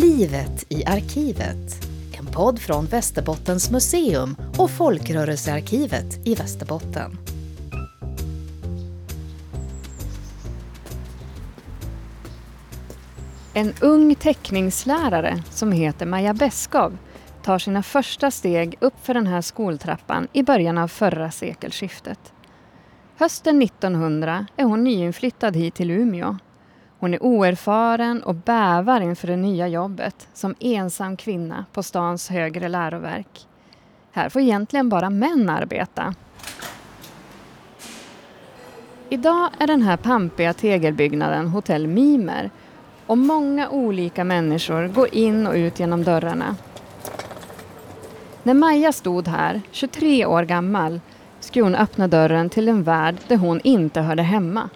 Livet 0.00 0.64
i 0.68 0.84
arkivet. 0.84 1.88
En 2.18 2.26
podd 2.26 2.58
från 2.58 2.86
Västerbottens 2.86 3.70
museum 3.70 4.36
och 4.58 4.70
Folkrörelsearkivet 4.70 6.26
i 6.26 6.34
Västerbotten. 6.34 7.18
En 13.54 13.72
ung 13.80 14.14
teckningslärare 14.14 15.42
som 15.50 15.72
heter 15.72 16.06
Maja 16.06 16.34
Beskov 16.34 16.98
tar 17.42 17.58
sina 17.58 17.82
första 17.82 18.30
steg 18.30 18.76
upp 18.80 18.94
för 19.02 19.14
den 19.14 19.26
här 19.26 19.40
skoltrappan 19.40 20.28
i 20.32 20.42
början 20.42 20.78
av 20.78 20.88
förra 20.88 21.30
sekelskiftet. 21.30 22.32
Hösten 23.16 23.62
1900 23.62 24.46
är 24.56 24.64
hon 24.64 24.84
nyinflyttad 24.84 25.56
hit 25.56 25.74
till 25.74 25.90
Umeå. 25.90 26.36
Hon 26.98 27.14
är 27.14 27.22
oerfaren 27.22 28.22
och 28.22 28.34
bävar 28.34 29.00
inför 29.00 29.26
det 29.26 29.36
nya 29.36 29.68
jobbet 29.68 30.28
som 30.34 30.54
ensam 30.60 31.16
kvinna 31.16 31.64
på 31.72 31.82
stans 31.82 32.28
högre 32.28 32.68
läroverk. 32.68 33.46
Här 34.12 34.28
får 34.28 34.42
egentligen 34.42 34.88
bara 34.88 35.10
män 35.10 35.50
arbeta. 35.50 36.14
Idag 39.08 39.50
är 39.58 39.66
den 39.66 39.82
här 39.82 39.96
pampiga 39.96 40.52
tegelbyggnaden 40.52 41.48
Hotell 41.48 41.86
Mimer 41.86 42.50
och 43.06 43.18
många 43.18 43.68
olika 43.68 44.24
människor 44.24 44.88
går 44.88 45.14
in 45.14 45.46
och 45.46 45.54
ut 45.54 45.80
genom 45.80 46.04
dörrarna. 46.04 46.56
När 48.42 48.54
Maja 48.54 48.92
stod 48.92 49.28
här, 49.28 49.62
23 49.70 50.26
år 50.26 50.42
gammal, 50.42 51.00
skulle 51.40 51.64
hon 51.64 51.74
öppna 51.74 52.08
dörren 52.08 52.50
till 52.50 52.68
en 52.68 52.82
värld 52.82 53.16
där 53.28 53.36
hon 53.36 53.60
inte 53.64 54.00
hörde 54.00 54.22
hemma. 54.22 54.68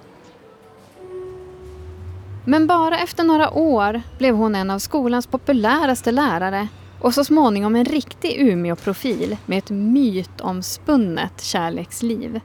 Men 2.45 2.67
bara 2.67 2.99
efter 2.99 3.25
några 3.25 3.51
år 3.51 4.03
blev 4.19 4.35
hon 4.35 4.55
en 4.55 4.71
av 4.71 4.79
skolans 4.79 5.27
populäraste 5.27 6.13
lärare 6.13 6.69
och 7.01 7.15
så 7.15 7.25
småningom 7.25 7.77
en 7.77 7.85
riktig 7.85 8.37
Umeå-profil 8.39 9.37
med 9.47 9.59
ett 9.59 9.71
mytomspunnet 9.71 11.43
kärleksliv. 11.43 12.41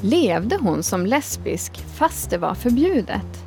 Levde 0.00 0.56
hon 0.56 0.82
som 0.82 1.06
lesbisk 1.06 1.84
fast 1.96 2.30
det 2.30 2.38
var 2.38 2.54
förbjudet? 2.54 3.46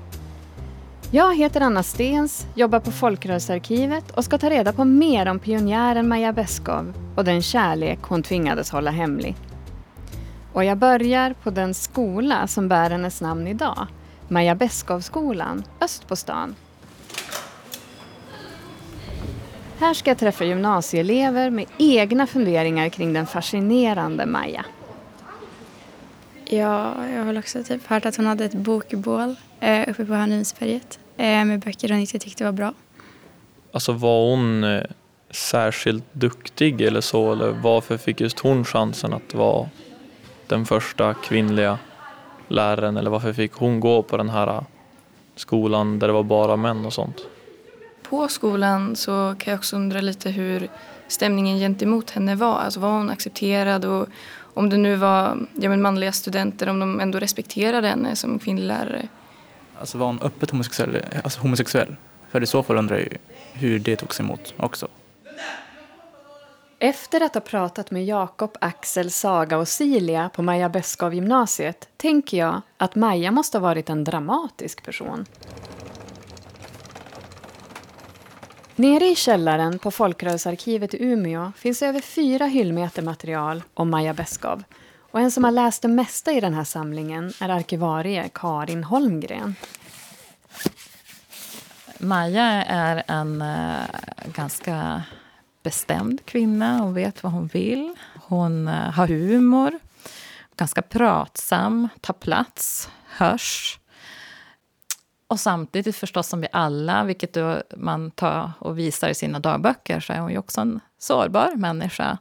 Jag 1.12 1.36
heter 1.36 1.62
Anna 1.62 1.84
Stens, 1.84 2.48
jobbar 2.56 2.80
på 2.80 2.92
Folkrörelsearkivet 2.92 4.12
och 4.12 4.26
ska 4.26 4.38
ta 4.38 4.50
reda 4.50 4.74
på 4.74 4.86
mer 4.86 5.26
om 5.26 5.40
pionjären 5.40 6.08
Maja 6.08 6.34
Beskov 6.34 6.94
och 7.16 7.24
den 7.24 7.42
kärlek 7.42 8.00
hon 8.02 8.24
tvingades 8.24 8.72
hålla 8.72 8.92
hemlig. 8.92 9.36
Och 10.54 10.64
jag 10.64 10.78
börjar 10.78 11.34
på 11.44 11.50
den 11.50 11.74
skola 11.74 12.48
som 12.48 12.68
bär 12.68 12.90
hennes 12.90 13.22
namn 13.22 13.48
idag, 13.48 13.88
Maja 14.30 14.56
Beskovskolan, 14.56 15.64
öst 15.82 16.08
på 16.08 16.16
stan. 16.16 16.56
Här 19.80 19.94
ska 19.94 20.10
jag 20.10 20.18
träffa 20.18 20.46
gymnasieelever 20.46 21.50
med 21.50 21.66
egna 21.78 22.28
funderingar 22.28 22.90
kring 22.90 23.14
den 23.14 23.28
fascinerande 23.28 24.26
Maja. 24.26 24.66
Ja, 26.46 26.94
jag 27.12 27.18
har 27.18 27.26
väl 27.26 27.38
också 27.38 27.64
typ 27.64 27.88
hört 27.88 28.06
att 28.06 28.16
hon 28.16 28.26
hade 28.26 28.46
ett 28.46 28.54
bokbål 28.54 29.36
eh, 29.60 29.90
uppe 29.90 30.06
på 30.06 30.14
Hörnrumsberget 30.14 31.00
eh, 31.18 31.46
med 31.46 31.60
böcker 31.60 31.90
hon 31.90 32.00
inte 32.00 32.20
tyckte 32.20 32.44
var 32.44 32.52
bra. 32.52 32.74
Alltså 33.72 33.92
var 33.92 34.30
hon 34.30 34.64
eh, 34.64 34.84
särskilt 35.32 36.14
duktig 36.14 36.82
eller 36.82 37.02
så? 37.02 37.32
Eller 37.32 37.52
varför 37.52 37.98
fick 37.98 38.22
just 38.22 38.40
hon 38.40 38.66
chansen 38.66 39.14
att 39.14 39.34
vara 39.34 39.70
den 40.48 40.66
första 40.66 41.14
kvinnliga 41.14 41.78
läraren? 42.52 42.98
Eller 42.98 43.10
varför 43.10 43.34
fick 43.34 43.54
hon 43.54 43.80
gå 43.80 44.04
på 44.04 44.18
den 44.18 44.30
här 44.30 44.64
skolan 45.36 46.00
där 46.00 46.08
det 46.08 46.14
var 46.14 46.24
bara 46.24 46.56
män 46.56 46.86
och 46.86 46.94
sånt? 46.94 47.18
På 48.10 48.28
skolan 48.28 48.96
så 48.96 49.36
kan 49.40 49.52
jag 49.52 49.58
också 49.58 49.76
undra 49.76 50.02
lite 50.02 50.30
hur 50.30 50.70
stämningen 51.08 51.58
gentemot 51.58 52.10
henne 52.10 52.36
var. 52.36 52.60
Alltså 52.60 52.80
var 52.80 52.92
hon 52.92 53.10
accepterad 53.10 53.86
och 53.86 54.08
om 54.54 54.70
det 54.70 54.78
nu 54.78 54.96
var 54.96 55.48
ja, 55.56 55.70
men 55.70 55.82
manliga 55.82 56.12
studenter, 56.12 56.70
om 56.70 56.80
de 56.80 57.00
ändå 57.00 57.20
respekterade 57.20 57.88
henne 57.88 58.16
som 58.16 58.40
kvinnlig 58.40 58.68
lärare. 58.68 59.08
Alltså 59.80 59.98
var 59.98 60.08
hon 60.08 60.20
öppet 60.22 60.52
homosexuell? 60.52 61.06
Alltså 61.24 61.42
homosexuell? 61.42 61.96
För 62.32 62.44
i 62.44 62.46
så 62.46 62.64
fall 62.64 62.78
undrar 62.78 62.96
jag 62.96 63.06
ju 63.06 63.18
hur 63.54 63.80
det 63.80 63.96
togs 63.96 64.20
emot 64.20 64.54
också. 64.58 64.88
Efter 66.82 67.22
att 67.22 67.34
ha 67.34 67.42
pratat 67.42 67.92
med 67.92 68.06
Jakob, 68.06 68.58
Axel, 68.62 69.12
Saga 69.12 69.58
och 69.58 69.68
Silja 69.68 70.30
på 70.30 70.42
Maja 70.42 70.70
Beskow-gymnasiet 70.70 71.88
tänker 71.98 72.38
jag 72.38 72.62
att 72.78 72.96
Maja 72.96 73.32
måste 73.32 73.58
ha 73.58 73.62
varit 73.62 73.90
en 73.90 74.04
dramatisk 74.04 74.84
person. 74.84 75.26
Nere 78.76 79.06
i 79.06 79.16
källaren 79.16 79.80
på 79.80 79.92
Folkrörelsearkivet 79.92 80.94
i 80.94 81.04
Umeå 81.04 81.52
finns 81.58 81.82
över 81.82 82.02
fyra 82.02 82.46
hyllmeter 82.46 83.02
material 83.02 83.64
om 83.74 83.90
Maja 83.90 84.14
Beskow. 84.14 84.64
Och 85.12 85.20
en 85.20 85.32
som 85.32 85.44
har 85.44 85.52
läst 85.52 85.82
det 85.82 85.88
mesta 85.88 86.32
i 86.32 86.40
den 86.40 86.54
här 86.54 86.64
samlingen 86.64 87.34
är 87.42 87.50
arkivarie 87.50 88.30
Karin 88.34 88.84
Holmgren. 88.84 89.56
Maja 91.98 92.64
är 92.64 93.04
en 93.08 93.42
uh, 93.42 93.80
ganska 94.26 95.04
bestämd 95.64 96.26
kvinna 96.26 96.78
hon 96.78 96.94
vet 96.94 97.24
vad 97.24 97.32
hon 97.32 97.48
vill. 97.48 97.96
Hon 98.16 98.68
eh, 98.68 98.74
har 98.74 99.08
humor, 99.08 99.80
ganska 100.58 100.82
pratsam, 100.82 101.88
tar 102.02 102.14
plats, 102.14 102.90
hörs. 103.08 103.80
Och 105.28 105.40
samtidigt 105.40 105.96
förstås 105.96 106.28
som 106.28 106.42
vi 106.42 106.48
alla, 106.52 107.04
vilket 107.04 107.38
man 107.78 108.12
tar 108.12 108.52
och 108.60 108.80
visar 108.80 109.10
i 109.10 109.16
sina 109.16 109.40
dagböcker, 109.40 110.00
så 110.00 110.14
är 110.14 110.20
hon 110.20 110.32
ju 110.32 110.38
också 110.38 110.62
en 110.62 110.80
sårbar 110.98 111.56
människa. 111.56 112.18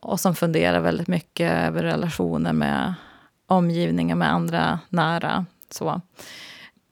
Och 0.00 0.20
som 0.20 0.34
funderar 0.34 0.80
väldigt 0.80 1.08
mycket 1.08 1.52
över 1.52 1.82
relationer 1.82 2.52
med 2.52 2.94
omgivningen, 3.46 4.18
med 4.18 4.32
andra 4.32 4.78
nära. 4.88 5.46
Så. 5.70 6.00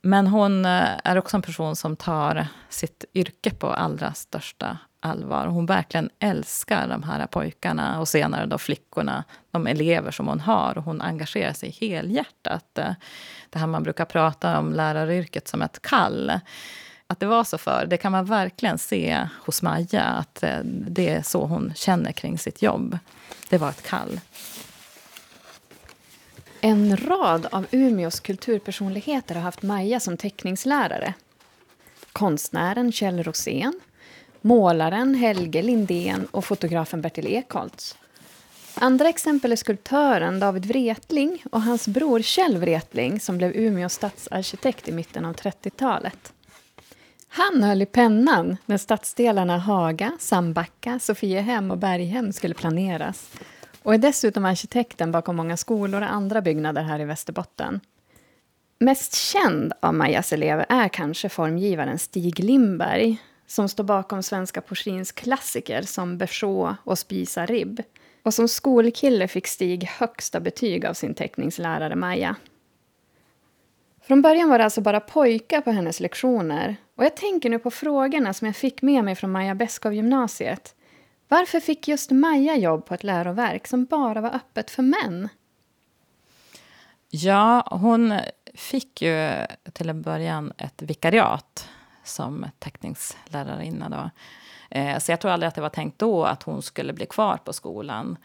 Men 0.03 0.27
hon 0.27 0.65
eh, 0.65 0.89
är 1.05 1.19
också 1.19 1.37
en 1.37 1.43
person 1.43 1.77
som 1.77 1.97
tar 1.97 2.49
sitt 2.69 3.05
yrke 3.15 3.51
på 3.51 3.67
allra 3.71 4.15
största 4.15 4.79
allvar. 5.01 5.47
Hon 5.47 5.67
verkligen 5.67 6.11
älskar 6.19 6.89
de 6.89 7.03
här 7.03 7.27
pojkarna 7.27 8.01
och 8.01 8.09
senare 8.09 8.47
då 8.47 8.59
flickorna, 8.59 9.25
de 9.51 9.67
elever 9.67 10.11
som 10.11 10.29
hon 10.29 10.41
har. 10.41 10.79
Och 10.79 10.85
hon 10.85 11.01
engagerar 11.01 11.53
sig 11.53 11.71
helhjärtat. 11.81 12.79
Det 13.51 13.59
här 13.59 13.67
man 13.67 13.83
brukar 13.83 14.05
prata 14.05 14.59
om 14.59 14.73
läraryrket 14.73 15.49
som 15.49 15.63
ett 15.63 15.83
kall. 15.83 16.33
Att 17.07 17.21
det 17.21 17.27
var 17.27 17.45
så 17.45 17.59
för, 17.59 17.87
det 17.87 17.97
kan 17.97 18.13
man 18.13 18.25
verkligen 18.25 18.79
se 18.79 19.29
hos 19.45 19.63
Maja. 19.63 20.03
Att 20.03 20.43
eh, 20.43 20.59
det 20.65 21.09
är 21.09 21.23
så 21.23 21.45
hon 21.45 21.73
känner 21.75 22.13
kring 22.13 22.39
sitt 22.39 22.63
jobb. 22.63 22.99
Det 23.49 23.59
var 23.59 23.71
ett 23.71 23.83
kall. 23.83 24.21
En 26.61 26.97
rad 26.97 27.47
av 27.51 27.67
Umeås 27.71 28.21
kulturpersonligheter 28.21 29.35
har 29.35 29.43
haft 29.43 29.63
Maja 29.63 30.01
som 30.01 30.17
teckningslärare. 30.17 31.15
Konstnären 32.13 32.93
Kjell 32.93 33.23
Rosén, 33.23 33.81
målaren 34.47 35.15
Helge 35.15 35.63
Lindén 35.63 36.27
och 36.31 36.45
fotografen 36.45 37.01
Bertil 37.01 37.27
Ekholtz. 37.27 37.97
Andra 38.75 39.09
exempel 39.09 39.53
är 39.53 39.57
skulptören 39.57 40.41
David 40.41 40.67
Wretling 40.67 41.43
och 41.53 41.63
hans 41.63 41.89
bror 41.89 42.23
Kjell 42.23 42.59
Wretling 42.59 43.21
som 43.21 43.39
blev 43.39 43.57
Umeå 43.57 43.89
stadsarkitekt 43.89 44.89
i 44.89 44.93
mitten 44.93 45.25
av 45.25 45.35
30-talet. 45.35 46.33
Han 47.29 47.63
höll 47.63 47.83
i 47.83 47.87
pennan 47.87 48.57
när 48.67 48.79
stadsdelarna 48.79 49.59
Haga, 49.59 50.13
Sandbacka, 50.19 50.99
Sofiehem 50.99 51.71
och 51.71 51.79
Berghem 51.79 52.33
skulle 52.33 52.55
planeras 52.55 53.31
och 53.83 53.95
är 53.95 53.99
dessutom 53.99 54.45
arkitekten 54.45 55.13
bakom 55.13 55.37
många 55.37 55.57
skolor 55.57 56.03
och 56.03 56.13
andra 56.13 56.41
byggnader 56.41 56.83
här 56.83 57.01
i 57.01 57.05
Västerbotten. 57.05 57.81
Mest 58.79 59.15
känd 59.15 59.73
av 59.81 59.95
Majas 59.95 60.33
elever 60.33 60.67
är 60.69 60.89
kanske 60.89 61.29
formgivaren 61.29 61.99
Stig 61.99 62.39
Lindberg 62.39 63.19
som 63.47 63.69
står 63.69 63.85
bakom 63.85 64.23
svenska 64.23 64.61
porslinsklassiker 64.61 65.83
som 65.83 66.19
Berså 66.19 66.77
och 66.85 66.99
Spisa 66.99 67.47
ribb. 67.47 67.83
Och 68.23 68.35
som 68.35 68.49
skolkille 68.49 69.29
fick 69.29 69.47
Stig 69.47 69.85
högsta 69.85 70.41
betyg 70.41 70.87
av 70.87 70.95
sin 70.95 71.15
teckningslärare 71.15 71.97
Maja. 71.97 72.37
Från 74.03 74.23
början 74.23 74.49
var 74.49 74.59
det 74.59 74.65
alltså 74.65 74.81
bara 74.81 75.01
pojkar 75.01 75.61
på 75.61 75.71
hennes 75.71 76.01
lektioner. 76.01 76.77
Och 76.97 77.05
jag 77.05 77.17
tänker 77.17 77.51
nu 77.51 77.59
på 77.59 77.71
frågorna 77.71 78.35
som 78.35 78.47
jag 78.47 78.57
fick 78.57 78.83
med 78.83 79.05
mig 79.05 79.15
från 79.15 79.33
Maja 79.33 79.55
Beskow-gymnasiet. 79.55 80.75
Varför 81.29 81.61
fick 81.61 81.89
just 81.89 82.11
Maja 82.11 82.57
jobb 82.57 82.87
på 82.87 82.95
ett 82.95 83.05
läroverk 83.05 83.67
som 83.67 83.85
bara 83.85 84.21
var 84.21 84.35
öppet 84.35 84.71
för 84.71 84.83
män? 84.83 85.29
Ja, 87.09 87.69
hon 87.71 88.15
fick 88.55 89.03
ju 89.03 89.31
till 89.73 89.89
en 89.89 90.03
början 90.03 90.53
ett 90.59 90.83
vikariat 90.83 91.69
som 92.07 92.47
teckningslärarinna. 92.59 93.89
Då. 93.89 94.11
Eh, 94.71 94.99
så 94.99 95.13
jag 95.13 95.21
tror 95.21 95.31
aldrig 95.31 95.49
att 95.49 95.55
det 95.55 95.61
var 95.61 95.69
tänkt 95.69 95.99
då 95.99 96.25
att 96.25 96.43
hon 96.43 96.63
skulle 96.63 96.93
bli 96.93 97.07
kvar 97.07 97.37
på 97.45 97.53
skolan. 97.53 98.17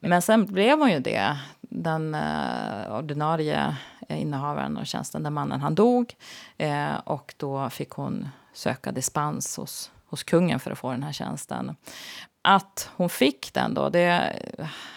Men 0.00 0.22
sen 0.22 0.46
blev 0.46 0.78
hon 0.78 0.90
ju 0.90 1.00
det. 1.00 1.36
Den 1.60 2.14
eh, 2.14 2.96
ordinarie 2.98 3.76
eh, 4.08 4.20
innehavaren 4.20 4.76
av 4.76 4.84
tjänsten, 4.84 5.22
den 5.22 5.32
mannen, 5.32 5.60
han 5.60 5.74
dog. 5.74 6.14
Eh, 6.56 6.96
och 7.04 7.34
då 7.36 7.70
fick 7.70 7.90
hon 7.90 8.28
söka 8.52 8.92
dispens 8.92 9.56
hos, 9.56 9.90
hos 10.06 10.22
kungen 10.22 10.60
för 10.60 10.70
att 10.70 10.78
få 10.78 10.90
den 10.90 11.02
här 11.02 11.12
tjänsten. 11.12 11.76
Att 12.42 12.90
hon 12.96 13.08
fick 13.08 13.54
den 13.54 13.74
då, 13.74 13.88
det 13.88 14.32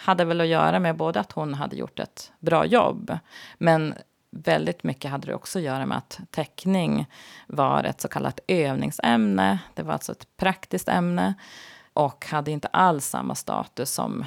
hade 0.02 0.24
väl 0.24 0.40
att 0.40 0.46
göra 0.46 0.78
med 0.78 0.96
både 0.96 1.20
att 1.20 1.32
hon 1.32 1.54
hade 1.54 1.76
gjort 1.76 1.98
ett 1.98 2.32
bra 2.38 2.66
jobb, 2.66 3.18
men 3.58 3.94
väldigt 4.30 4.84
mycket 4.84 5.10
hade 5.10 5.26
det 5.26 5.34
också 5.34 5.58
att 5.58 5.64
göra 5.64 5.86
med 5.86 5.98
att 5.98 6.20
teckning 6.30 7.06
var 7.46 7.84
ett 7.84 8.00
så 8.00 8.08
kallat 8.08 8.40
övningsämne. 8.46 9.58
Det 9.74 9.82
var 9.82 9.92
alltså 9.92 10.12
ett 10.12 10.36
praktiskt 10.36 10.88
ämne 10.88 11.34
och 11.92 12.26
hade 12.26 12.50
inte 12.50 12.68
alls 12.68 13.06
samma 13.06 13.34
status 13.34 13.90
som 13.90 14.24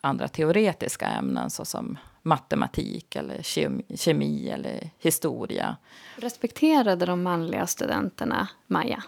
andra 0.00 0.28
teoretiska 0.28 1.06
ämnen 1.06 1.50
såsom 1.50 1.98
matematik, 2.22 3.16
eller 3.16 3.42
kemi, 3.42 3.84
kemi 3.96 4.48
eller 4.48 4.90
historia. 4.98 5.76
Respekterade 6.16 7.06
de 7.06 7.22
manliga 7.22 7.66
studenterna 7.66 8.48
Maja? 8.66 9.02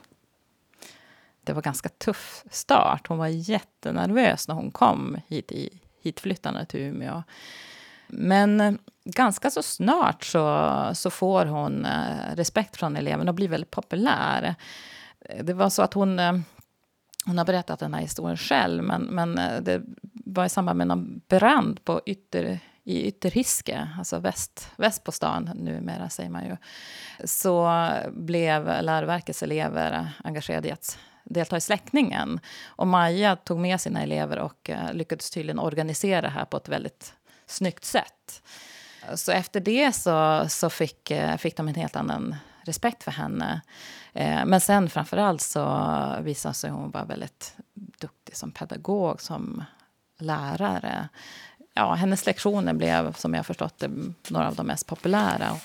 Det 1.45 1.53
var 1.53 1.63
ganska 1.63 1.89
tuff 1.89 2.45
start. 2.51 3.07
Hon 3.09 3.19
var 3.19 3.27
jättenervös 3.27 4.49
när 4.49 4.55
hon 4.55 4.71
kom 4.71 5.17
hit, 5.27 5.53
i, 5.53 5.81
hitflyttande 6.03 6.67
till 6.67 6.81
Umeå. 6.81 7.23
Men 8.09 8.61
eh, 8.61 8.75
ganska 9.05 9.51
så 9.51 9.63
snart 9.63 10.25
så, 10.25 10.91
så 10.95 11.11
får 11.11 11.47
hon 11.47 11.85
eh, 11.85 12.35
respekt 12.35 12.77
från 12.77 12.97
eleverna 12.97 13.31
och 13.31 13.35
blir 13.35 13.49
väldigt 13.49 13.71
populär. 13.71 14.55
Eh, 15.21 15.45
det 15.45 15.55
var 15.55 15.71
så 15.71 15.83
att 15.83 15.95
hon 15.95 16.21
hon 17.27 17.39
har 17.39 17.45
berättat 17.45 17.79
den 17.79 17.95
här 17.95 18.01
historien 18.01 18.37
själv, 18.37 18.83
men, 18.85 19.03
men 19.03 19.35
det 19.61 19.83
var 20.13 20.45
i 20.45 20.49
samband 20.49 20.79
med 20.79 20.87
någon 20.87 21.21
brand 21.29 21.85
på 21.85 22.01
ytter, 22.07 22.59
i 22.85 23.09
Ytterhiske, 23.09 23.89
alltså 23.99 24.19
väst, 24.19 24.71
väst 24.77 25.05
på 25.05 25.13
stan 25.13 25.51
numera, 25.55 26.09
säger 26.09 26.31
man 26.31 26.45
ju. 26.45 26.57
Så 27.25 27.89
blev 28.11 28.83
läroverkets 28.83 29.43
elever 29.43 30.09
engagerade 30.25 30.69
i 30.69 30.73
att 30.73 30.99
delta 31.25 31.57
i 31.57 31.61
släckningen. 31.61 32.41
Och 32.67 32.87
Maja 32.87 33.37
tog 33.37 33.59
med 33.59 33.81
sina 33.81 34.03
elever 34.03 34.39
och 34.39 34.71
lyckades 34.93 35.31
tydligen 35.31 35.59
organisera 35.59 36.21
det 36.21 36.29
här 36.29 36.45
på 36.45 36.57
ett 36.57 36.69
väldigt 36.69 37.15
snyggt 37.47 37.85
sätt. 37.85 38.43
Så 39.15 39.33
efter 39.33 39.61
det 39.61 39.93
så, 39.93 40.47
så 40.49 40.71
fick, 40.71 41.11
eh, 41.11 41.37
fick 41.37 41.57
de 41.57 41.69
en 41.69 41.75
helt 41.75 41.97
annan 41.97 42.37
respekt 42.63 43.05
för 43.05 43.11
henne. 43.11 43.61
Eh, 44.13 44.45
men 44.47 44.61
sen 44.61 44.91
framförallt 44.91 45.43
så 45.43 45.95
visade 46.23 46.55
sig 46.55 46.71
hon 46.71 46.91
vara 46.91 47.05
väldigt 47.05 47.55
duktig 47.75 48.37
som 48.37 48.53
pedagog, 48.53 49.23
som 49.23 49.65
lärare. 50.19 51.09
Ja, 51.75 51.95
hennes 51.95 52.27
lektioner 52.27 52.73
blev, 52.73 53.13
som 53.13 53.35
jag 53.35 53.47
förstått 53.47 53.79
det, 53.79 53.91
några 54.29 54.49
av 54.49 54.55
de 54.55 54.67
mest 54.67 54.87
populära. 54.87 55.57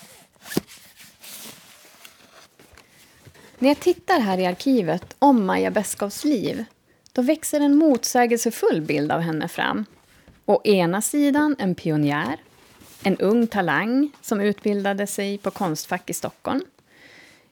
När 3.59 3.69
jag 3.69 3.79
tittar 3.79 4.19
här 4.19 4.37
i 4.37 4.45
arkivet 4.45 5.15
om 5.19 5.45
Maja 5.45 5.71
Beskows 5.71 6.23
liv 6.23 6.65
då 7.11 7.21
växer 7.21 7.59
en 7.59 7.75
motsägelsefull 7.75 8.81
bild 8.81 9.11
av 9.11 9.21
henne 9.21 9.47
fram. 9.47 9.85
Å 10.51 10.61
ena 10.63 11.01
sidan 11.01 11.55
en 11.59 11.75
pionjär, 11.75 12.37
en 13.03 13.17
ung 13.17 13.47
talang 13.47 14.11
som 14.21 14.41
utbildade 14.41 15.07
sig 15.07 15.37
på 15.37 15.51
Konstfack 15.51 16.09
i 16.09 16.13
Stockholm. 16.13 16.61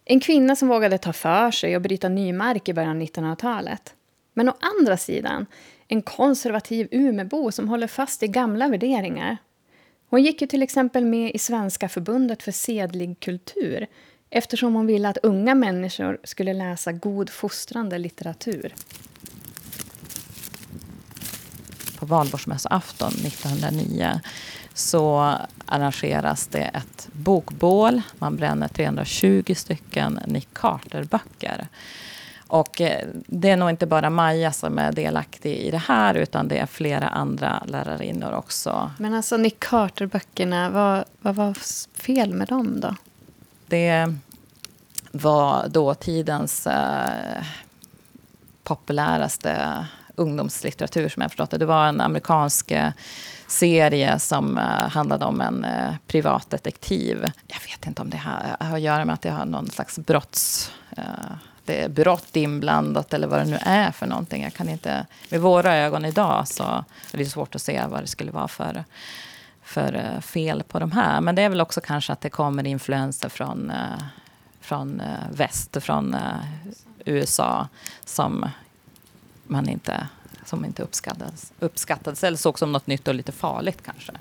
En 0.05 0.19
kvinna 0.19 0.55
som 0.55 0.67
vågade 0.67 0.97
ta 0.97 1.13
för 1.13 1.51
sig 1.51 1.75
och 1.75 1.81
bryta 1.81 2.09
ny 2.09 2.33
mark 2.33 2.69
i 2.69 2.73
början 2.73 2.97
av 2.97 3.03
1900-talet. 3.03 3.93
Men 4.33 4.49
å 4.49 4.53
andra 4.59 4.97
sidan 4.97 5.45
en 5.87 6.01
konservativ 6.01 6.87
Umebo 6.91 7.51
som 7.51 7.69
håller 7.69 7.87
fast 7.87 8.23
i 8.23 8.27
gamla 8.27 8.67
värderingar. 8.67 9.37
Hon 10.09 10.23
gick 10.23 10.41
ju 10.41 10.47
till 10.47 10.63
exempel 10.63 11.05
med 11.05 11.31
i 11.35 11.39
Svenska 11.39 11.89
förbundet 11.89 12.43
för 12.43 12.51
sedlig 12.51 13.19
kultur 13.19 13.87
eftersom 14.29 14.75
hon 14.75 14.87
ville 14.87 15.09
att 15.09 15.17
unga 15.23 15.55
människor 15.55 16.19
skulle 16.23 16.53
läsa 16.53 16.91
god 16.91 17.29
fostrande 17.29 17.97
litteratur 17.97 18.73
på 21.99 22.05
valborgsmässoafton 22.05 23.07
1909 23.07 24.19
så 24.73 25.35
arrangeras 25.65 26.47
det 26.47 26.63
ett 26.63 27.09
bokbål. 27.11 28.01
Man 28.17 28.35
bränner 28.35 28.67
320 28.67 29.53
stycken 29.55 30.19
Nick 30.25 30.47
Carter-böcker. 30.53 31.67
Och 32.47 32.81
eh, 32.81 33.07
det 33.13 33.49
är 33.49 33.57
nog 33.57 33.69
inte 33.69 33.85
bara 33.85 34.09
Maja 34.09 34.51
som 34.51 34.79
är 34.79 34.91
delaktig 34.91 35.57
i 35.57 35.71
det 35.71 35.77
här 35.77 36.15
utan 36.15 36.47
det 36.47 36.57
är 36.57 36.65
flera 36.65 37.07
andra 37.07 37.63
lärarinnor 37.67 38.31
också. 38.31 38.91
Men 38.97 39.13
alltså 39.13 39.37
Nick 39.37 39.59
Carter-böckerna, 39.59 40.69
vad, 40.69 41.03
vad 41.21 41.35
var 41.35 41.53
fel 41.93 42.33
med 42.33 42.47
dem 42.47 42.79
då? 42.79 42.95
Det 43.67 44.13
var 45.11 45.67
dåtidens 45.67 46.67
eh, 46.67 47.43
populäraste 48.63 49.85
ungdomslitteratur 50.19 51.09
som 51.09 51.21
jag 51.21 51.31
förstått 51.31 51.49
det. 51.49 51.57
Det 51.57 51.65
var 51.65 51.87
en 51.87 52.01
amerikansk 52.01 52.71
eh, 52.71 52.91
serie 53.47 54.19
som 54.19 54.57
eh, 54.57 54.63
handlade 54.89 55.25
om 55.25 55.41
en 55.41 55.65
eh, 55.65 55.93
privatdetektiv. 56.07 57.25
Jag 57.47 57.59
vet 57.69 57.87
inte 57.87 58.01
om 58.01 58.09
det 58.09 58.17
har, 58.17 58.55
att 58.59 58.81
göra 58.81 59.05
med 59.05 59.13
att 59.13 59.21
det 59.21 59.29
har 59.29 59.45
någon 59.45 59.67
slags 59.67 59.99
brotts... 59.99 60.71
Det 61.65 61.83
är 61.83 61.89
brott 61.89 62.35
inblandat 62.35 63.13
eller 63.13 63.27
vad 63.27 63.39
det 63.39 63.45
nu 63.45 63.57
är 63.61 63.91
för 63.91 64.07
någonting. 64.07 64.43
Jag 64.43 64.53
kan 64.53 64.69
inte, 64.69 65.05
med 65.29 65.41
våra 65.41 65.75
ögon 65.75 66.05
idag 66.05 66.47
så 66.47 66.63
är 67.13 67.17
det 67.17 67.25
svårt 67.25 67.55
att 67.55 67.61
se 67.61 67.83
vad 67.89 68.03
det 68.03 68.07
skulle 68.07 68.31
vara 68.31 68.47
för, 68.47 68.83
för 69.63 70.21
fel 70.21 70.63
på 70.63 70.79
de 70.79 70.91
här. 70.91 71.21
Men 71.21 71.35
det 71.35 71.41
är 71.41 71.49
väl 71.49 71.61
också 71.61 71.81
kanske 71.81 72.13
att 72.13 72.21
det 72.21 72.29
kommer 72.29 72.67
influenser 72.67 73.29
från, 73.29 73.71
från 74.61 75.01
väst, 75.31 75.77
från 75.81 76.15
USA 77.05 77.67
som 78.05 78.49
man 79.49 79.69
inte, 79.69 80.07
som 80.45 80.65
inte 80.65 80.83
uppskattades, 80.83 81.53
uppskattades 81.59 82.23
eller 82.23 82.37
såg 82.37 82.59
som 82.59 82.71
något 82.71 82.87
nytt 82.87 83.07
och 83.07 83.15
lite 83.15 83.31
farligt 83.31 83.81
kanske. 83.85 84.11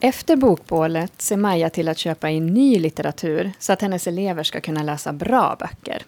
Efter 0.00 0.36
bokbålet 0.36 1.22
ser 1.22 1.36
Maja 1.36 1.70
till 1.70 1.88
att 1.88 1.98
köpa 1.98 2.28
in 2.28 2.46
ny 2.46 2.78
litteratur 2.78 3.52
så 3.58 3.72
att 3.72 3.82
hennes 3.82 4.06
elever 4.06 4.42
ska 4.42 4.60
kunna 4.60 4.82
läsa 4.82 5.12
bra 5.12 5.56
böcker. 5.58 6.02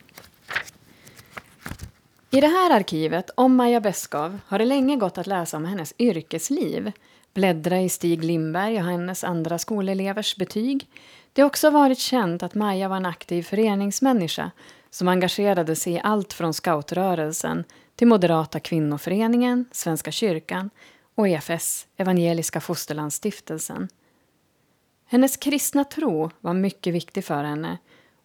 I 2.31 2.41
det 2.41 2.47
här 2.47 2.71
arkivet 2.77 3.31
om 3.35 3.57
Maja 3.57 3.81
Beskow 3.81 4.39
har 4.47 4.59
det 4.59 4.65
länge 4.65 4.97
gått 4.97 5.19
att 5.19 5.27
läsa 5.27 5.57
om 5.57 5.65
hennes 5.65 5.95
yrkesliv. 5.99 6.93
Bläddra 7.35 7.81
i 7.81 7.89
Stig 7.89 8.25
Lindberg 8.25 8.79
och 8.79 8.85
hennes 8.85 9.25
andra 9.25 9.59
skolelevers 9.59 10.37
betyg. 10.37 10.87
Det 11.33 11.43
har 11.43 11.47
också 11.47 11.71
varit 11.71 11.99
känt 11.99 12.43
att 12.43 12.55
Maja 12.55 12.89
var 12.89 12.97
en 12.97 13.07
aktiv 13.07 13.43
föreningsmänniska 13.43 14.51
som 14.93 15.09
engagerade 15.09 15.77
sig 15.77 15.93
i 15.93 16.01
allt 16.05 16.33
från 16.33 16.55
scoutrörelsen 16.55 17.65
till 17.97 18.07
Moderata 18.07 18.61
kvinnoföreningen, 18.61 19.65
Svenska 19.73 20.11
kyrkan 20.11 20.71
och 21.15 21.29
EFS, 21.29 21.87
Evangeliska 21.97 22.61
Fosterlandsstiftelsen. 22.61 23.89
Hennes 25.07 25.37
kristna 25.37 25.85
tro 25.85 26.31
var 26.41 26.55
mycket 26.55 26.95
viktig 26.95 27.25
för 27.25 27.45
henne 27.45 27.79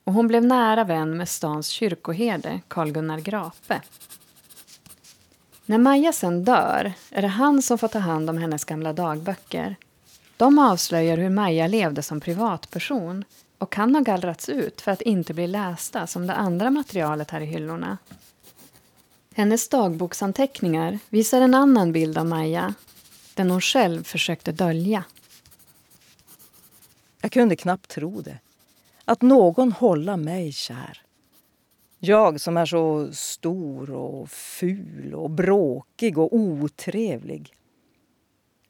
och 0.03 0.13
hon 0.13 0.27
blev 0.27 0.45
nära 0.45 0.83
vän 0.83 1.17
med 1.17 1.29
stans 1.29 1.67
kyrkoherde 1.67 2.62
Carl-Gunnar 2.67 3.19
Grape. 3.19 3.81
När 5.65 5.77
Maja 5.77 6.13
sen 6.13 6.43
dör 6.43 6.93
är 7.12 7.21
det 7.21 7.27
han 7.27 7.62
som 7.62 7.77
får 7.77 7.88
ta 7.88 8.00
hand 8.00 8.29
om 8.29 8.38
hennes 8.38 8.65
gamla 8.65 8.93
dagböcker. 8.93 9.75
De 10.38 10.59
avslöjar 10.59 11.17
hur 11.17 11.29
Maja 11.29 11.67
levde 11.67 12.03
som 12.03 12.21
privatperson 12.21 13.25
och 13.57 13.71
kan 13.71 13.95
ha 13.95 14.01
gallrats 14.01 14.49
ut 14.49 14.81
för 14.81 14.91
att 14.91 15.01
inte 15.01 15.33
bli 15.33 15.47
lästa 15.47 16.07
som 16.07 16.27
det 16.27 16.33
andra 16.33 16.71
materialet 16.71 17.31
här 17.31 17.41
i 17.41 17.45
hyllorna. 17.45 17.97
Hennes 19.33 19.69
dagboksanteckningar 19.69 20.99
visar 21.09 21.41
en 21.41 21.53
annan 21.53 21.91
bild 21.91 22.17
av 22.17 22.25
Maja, 22.25 22.73
den 23.33 23.51
hon 23.51 23.61
själv 23.61 24.03
försökte 24.03 24.51
dölja. 24.51 25.03
Jag 27.21 27.31
kunde 27.31 27.55
knappt 27.55 27.87
tro 27.87 28.21
det. 28.21 28.39
Att 29.05 29.21
någon 29.21 29.71
hålla 29.71 30.17
mig 30.17 30.51
kär. 30.51 31.01
Jag 31.99 32.41
som 32.41 32.57
är 32.57 32.65
så 32.65 33.13
stor 33.13 33.89
och 33.89 34.29
ful 34.29 35.13
och 35.15 35.29
bråkig 35.29 36.17
och 36.17 36.35
otrevlig. 36.35 37.53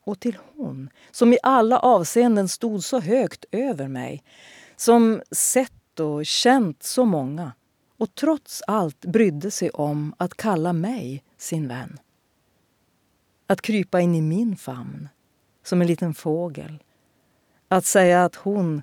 Och 0.04 0.20
till 0.20 0.38
hon 0.56 0.90
som 1.12 1.34
i 1.34 1.38
alla 1.44 1.80
avseenden 1.80 2.50
stod 2.50 2.84
så 2.84 3.00
högt 3.00 3.46
över 3.52 3.88
mig 3.88 4.24
som 4.78 5.22
sett 5.32 6.00
och 6.00 6.26
känt 6.26 6.84
så 6.84 7.06
många 7.06 7.52
och 7.98 8.16
trots 8.16 8.64
allt 8.68 9.06
brydde 9.06 9.52
sig 9.52 9.70
om 9.70 10.16
att 10.18 10.38
kalla 10.38 10.74
mig 10.74 11.24
sin 11.38 11.68
vän. 11.68 12.00
Att 13.48 13.62
krypa 13.62 14.02
in 14.02 14.16
i 14.16 14.22
min 14.22 14.58
famn 14.58 15.10
som 15.64 15.82
en 15.82 15.88
liten 15.88 16.14
fågel. 16.14 16.84
Att 17.68 17.86
säga 17.86 18.26
att 18.26 18.36
hon 18.36 18.82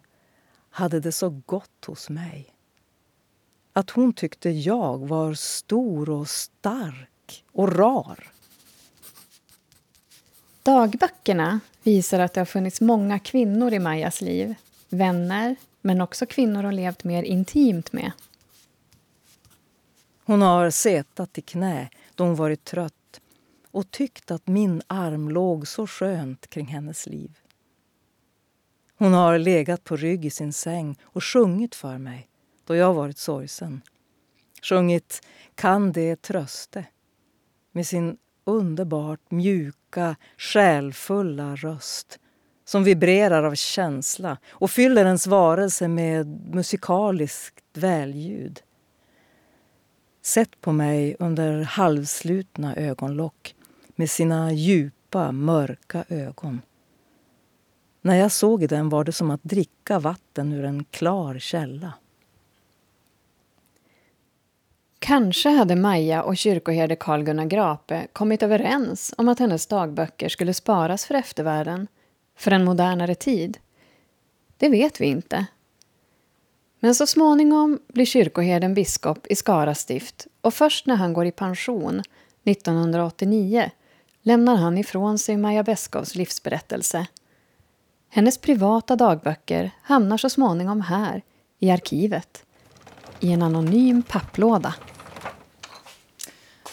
hade 0.71 1.01
det 1.01 1.13
så 1.13 1.31
gott 1.31 1.85
hos 1.87 2.11
mig. 2.11 2.55
Att 3.73 3.91
hon 3.91 4.13
tyckte 4.13 4.51
jag 4.51 5.09
var 5.09 5.35
stor 5.35 6.11
och 6.11 6.29
stark 6.29 7.45
och 7.53 7.73
rar. 7.73 8.29
Dagböckerna 10.63 11.61
visar 11.83 12.19
att 12.19 12.33
det 12.33 12.41
har 12.41 12.47
funnits 12.47 12.81
många 12.81 13.19
kvinnor 13.19 13.73
i 13.73 13.79
Majas 13.79 14.21
liv. 14.21 14.55
Vänner, 14.89 15.57
men 15.87 16.00
också 16.00 16.26
kvinnor 16.26 16.62
hon 16.62 16.76
levt 16.76 17.05
mer 17.05 17.23
intimt 17.23 17.93
med. 17.93 18.12
Hon 20.25 20.43
har 20.43 20.71
setat 20.71 21.38
i 21.38 21.43
knä 21.43 21.88
då 22.14 22.25
hon 22.25 22.35
varit 22.35 22.64
trött 22.64 23.21
och 23.71 23.91
tyckt 23.91 24.31
att 24.31 24.47
min 24.47 24.83
arm 24.87 25.29
låg 25.29 25.69
så 25.69 25.87
skönt 25.87 26.47
kring 26.47 26.67
hennes 26.67 27.07
liv. 27.07 27.38
Hon 28.99 29.12
har 29.12 29.38
legat 29.38 29.85
på 29.85 29.97
rygg 29.97 30.25
i 30.25 30.31
sin 30.31 30.53
säng 30.53 30.99
och 31.03 31.25
sjungit 31.25 31.75
för 31.75 31.99
mig 31.99 32.29
då 32.64 32.75
jag 32.75 32.95
varit 32.95 33.19
sorgsen. 33.19 33.83
Sjungit 34.62 35.26
Kan 35.55 35.93
det 35.93 36.23
tröste 36.23 36.87
med 37.73 37.87
sin 37.87 38.17
underbart 38.45 39.31
mjuka, 39.31 40.17
själfulla 40.37 41.57
röst 41.57 42.19
som 42.64 42.85
vibrerar 42.85 43.42
av 43.42 43.54
känsla 43.54 44.37
och 44.50 44.71
fyller 44.71 45.04
ens 45.04 45.26
varelse 45.26 45.88
med 45.88 46.54
musikaliskt 46.54 47.64
välljud. 47.75 48.62
Sett 50.23 50.61
på 50.61 50.73
mig 50.73 51.16
under 51.18 51.62
halvslutna 51.62 52.76
ögonlock 52.76 53.54
med 53.97 54.11
sina 54.11 54.52
djupa, 54.52 55.33
mörka 55.33 56.04
ögon. 56.09 56.61
När 58.02 58.14
jag 58.16 58.33
såg 58.33 58.62
i 58.62 58.66
den 58.66 58.88
var 58.88 59.04
det 59.04 59.12
som 59.12 59.30
att 59.30 59.42
dricka 59.42 59.99
vatten 59.99 60.52
ur 60.52 60.64
en 60.64 60.85
klar 60.85 61.38
källa. 61.38 61.92
Kanske 64.99 65.49
hade 65.49 65.76
Maja 65.76 66.23
och 66.23 66.37
kyrkoherde 66.37 66.97
Carl-Gunnar 66.97 67.44
Grape 67.44 68.06
kommit 68.12 68.42
överens 68.42 69.14
om 69.18 69.28
att 69.28 69.38
hennes 69.38 69.66
dagböcker 69.66 70.28
skulle 70.28 70.54
sparas 70.54 71.06
för 71.06 71.14
eftervärlden, 71.14 71.87
för 72.37 72.50
en 72.50 72.64
modernare 72.64 73.14
tid. 73.14 73.59
Det 74.57 74.69
vet 74.69 75.00
vi 75.00 75.07
inte. 75.07 75.47
Men 76.81 76.95
så 76.95 77.07
småningom 77.07 77.79
blir 77.88 78.07
kyrkoherden 78.07 78.75
biskop 78.75 79.26
i 79.26 79.37
Skara 79.37 79.75
stift 79.75 80.26
och 80.41 80.55
först 80.55 80.87
när 80.87 80.97
han 80.97 81.12
går 81.12 81.26
i 81.26 81.33
pension, 81.33 82.03
1989, 82.45 83.71
lämnar 84.23 84.57
han 84.57 84.79
ifrån 84.79 85.19
sig 85.19 85.37
Maja 85.37 85.62
Beskows 85.62 86.14
livsberättelse. 86.14 87.07
Hennes 88.09 88.38
privata 88.38 88.97
dagböcker 88.97 89.71
hamnar 89.83 90.17
så 90.17 90.31
småningom 90.31 90.81
här, 90.81 91.23
i 91.59 91.71
arkivet, 91.71 92.45
i 93.21 93.33
en 93.33 93.43
anonym 93.43 94.03
papplåda. 94.03 94.75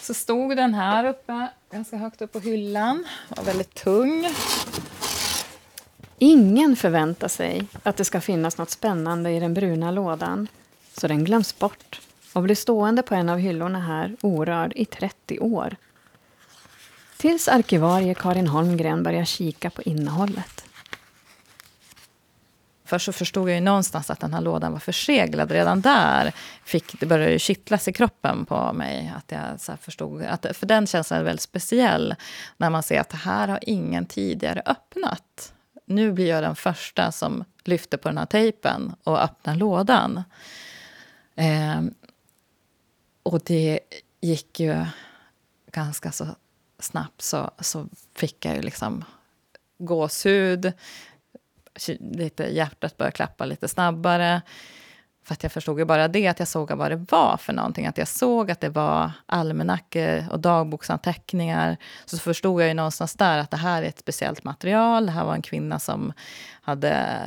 Så 0.01 0.13
stod 0.13 0.57
den 0.57 0.73
här 0.73 1.05
uppe, 1.05 1.47
ganska 1.71 1.97
högt 1.97 2.21
upp 2.21 2.31
på 2.31 2.39
hyllan. 2.39 3.05
Var 3.29 3.43
väldigt 3.43 3.73
tung. 3.73 4.27
Ingen 6.23 6.75
förväntar 6.75 7.27
sig 7.27 7.67
att 7.83 7.97
det 7.97 8.05
ska 8.05 8.21
finnas 8.21 8.57
något 8.57 8.69
spännande 8.69 9.31
i 9.31 9.39
den 9.39 9.53
bruna 9.53 9.91
lådan, 9.91 10.47
så 10.93 11.07
den 11.07 11.23
glöms 11.23 11.59
bort 11.59 12.01
och 12.33 12.43
blir 12.43 12.55
stående 12.55 13.01
på 13.01 13.15
en 13.15 13.29
av 13.29 13.37
hyllorna 13.37 13.79
här 13.79 14.15
orörd 14.21 14.73
i 14.75 14.85
30 14.85 15.39
år. 15.39 15.75
Tills 17.17 17.47
arkivarie 17.47 18.13
Karin 18.13 18.47
Holmgren 18.47 19.03
börjar 19.03 19.25
kika 19.25 19.69
på 19.69 19.81
innehållet. 19.81 20.65
Först 22.85 23.05
så 23.05 23.13
förstod 23.13 23.49
jag 23.49 23.55
ju 23.55 23.61
någonstans 23.61 24.09
att 24.09 24.19
den 24.19 24.33
här 24.33 24.41
lådan 24.41 24.71
var 24.71 24.79
förseglad. 24.79 25.51
Redan 25.51 25.81
där 25.81 26.33
fick, 26.63 26.99
det 26.99 27.05
började 27.05 27.39
kittlas 27.39 27.87
i 27.87 27.93
kroppen 27.93 28.45
på 28.45 28.73
mig. 28.73 29.13
Att 29.17 29.31
jag 29.31 29.61
så 29.61 29.77
förstod, 29.77 30.23
att, 30.23 30.45
för 30.57 30.65
den 30.65 30.87
känslan 30.87 31.19
är 31.19 31.23
väldigt 31.23 31.41
speciell. 31.41 32.15
När 32.57 32.69
man 32.69 32.83
ser 32.83 32.99
att 32.99 33.09
det 33.09 33.17
här 33.17 33.47
har 33.47 33.59
ingen 33.61 34.05
tidigare 34.05 34.61
öppnat. 34.65 35.53
Nu 35.91 36.11
blir 36.11 36.27
jag 36.27 36.43
den 36.43 36.55
första 36.55 37.11
som 37.11 37.43
lyfter 37.63 37.97
på 37.97 38.09
den 38.09 38.17
här 38.17 38.25
tejpen 38.25 38.95
och 39.03 39.23
öppnar 39.23 39.55
lådan. 39.55 40.23
Eh, 41.35 41.81
och 43.23 43.41
det 43.45 43.79
gick 44.21 44.59
ju 44.59 44.85
ganska 45.71 46.11
så 46.11 46.27
snabbt 46.79 47.21
så, 47.21 47.51
så 47.59 47.87
fick 48.15 48.45
jag 48.45 48.55
ju 48.55 48.61
liksom 48.61 49.03
gåshud 49.77 50.73
lite, 51.99 52.43
hjärtat 52.43 52.97
började 52.97 53.15
klappa 53.15 53.45
lite 53.45 53.67
snabbare. 53.67 54.41
För 55.23 55.33
att 55.33 55.43
jag 55.43 55.51
förstod 55.51 55.79
ju 55.79 55.85
bara 55.85 56.07
det, 56.07 56.27
att 56.27 56.39
jag 56.39 56.47
såg 56.47 56.71
vad 56.71 56.91
det 56.91 57.05
var 57.09 57.37
för 57.37 57.53
någonting. 57.53 57.87
Att 57.87 57.97
jag 57.97 58.07
såg 58.07 58.51
att 58.51 58.61
det 58.61 58.69
var 58.69 59.11
almanackor 59.25 60.25
och 60.31 60.39
dagboksanteckningar. 60.39 61.77
Så 62.05 62.17
förstod 62.17 62.61
jag 62.61 62.67
ju 62.67 62.73
någonstans 62.73 63.15
där 63.15 63.37
att 63.37 63.51
det 63.51 63.57
här 63.57 63.83
är 63.83 63.87
ett 63.87 63.99
speciellt 63.99 64.43
material. 64.43 65.05
Det 65.05 65.11
här 65.11 65.25
var 65.25 65.33
en 65.33 65.41
kvinna 65.41 65.79
som 65.79 66.13
hade 66.61 67.17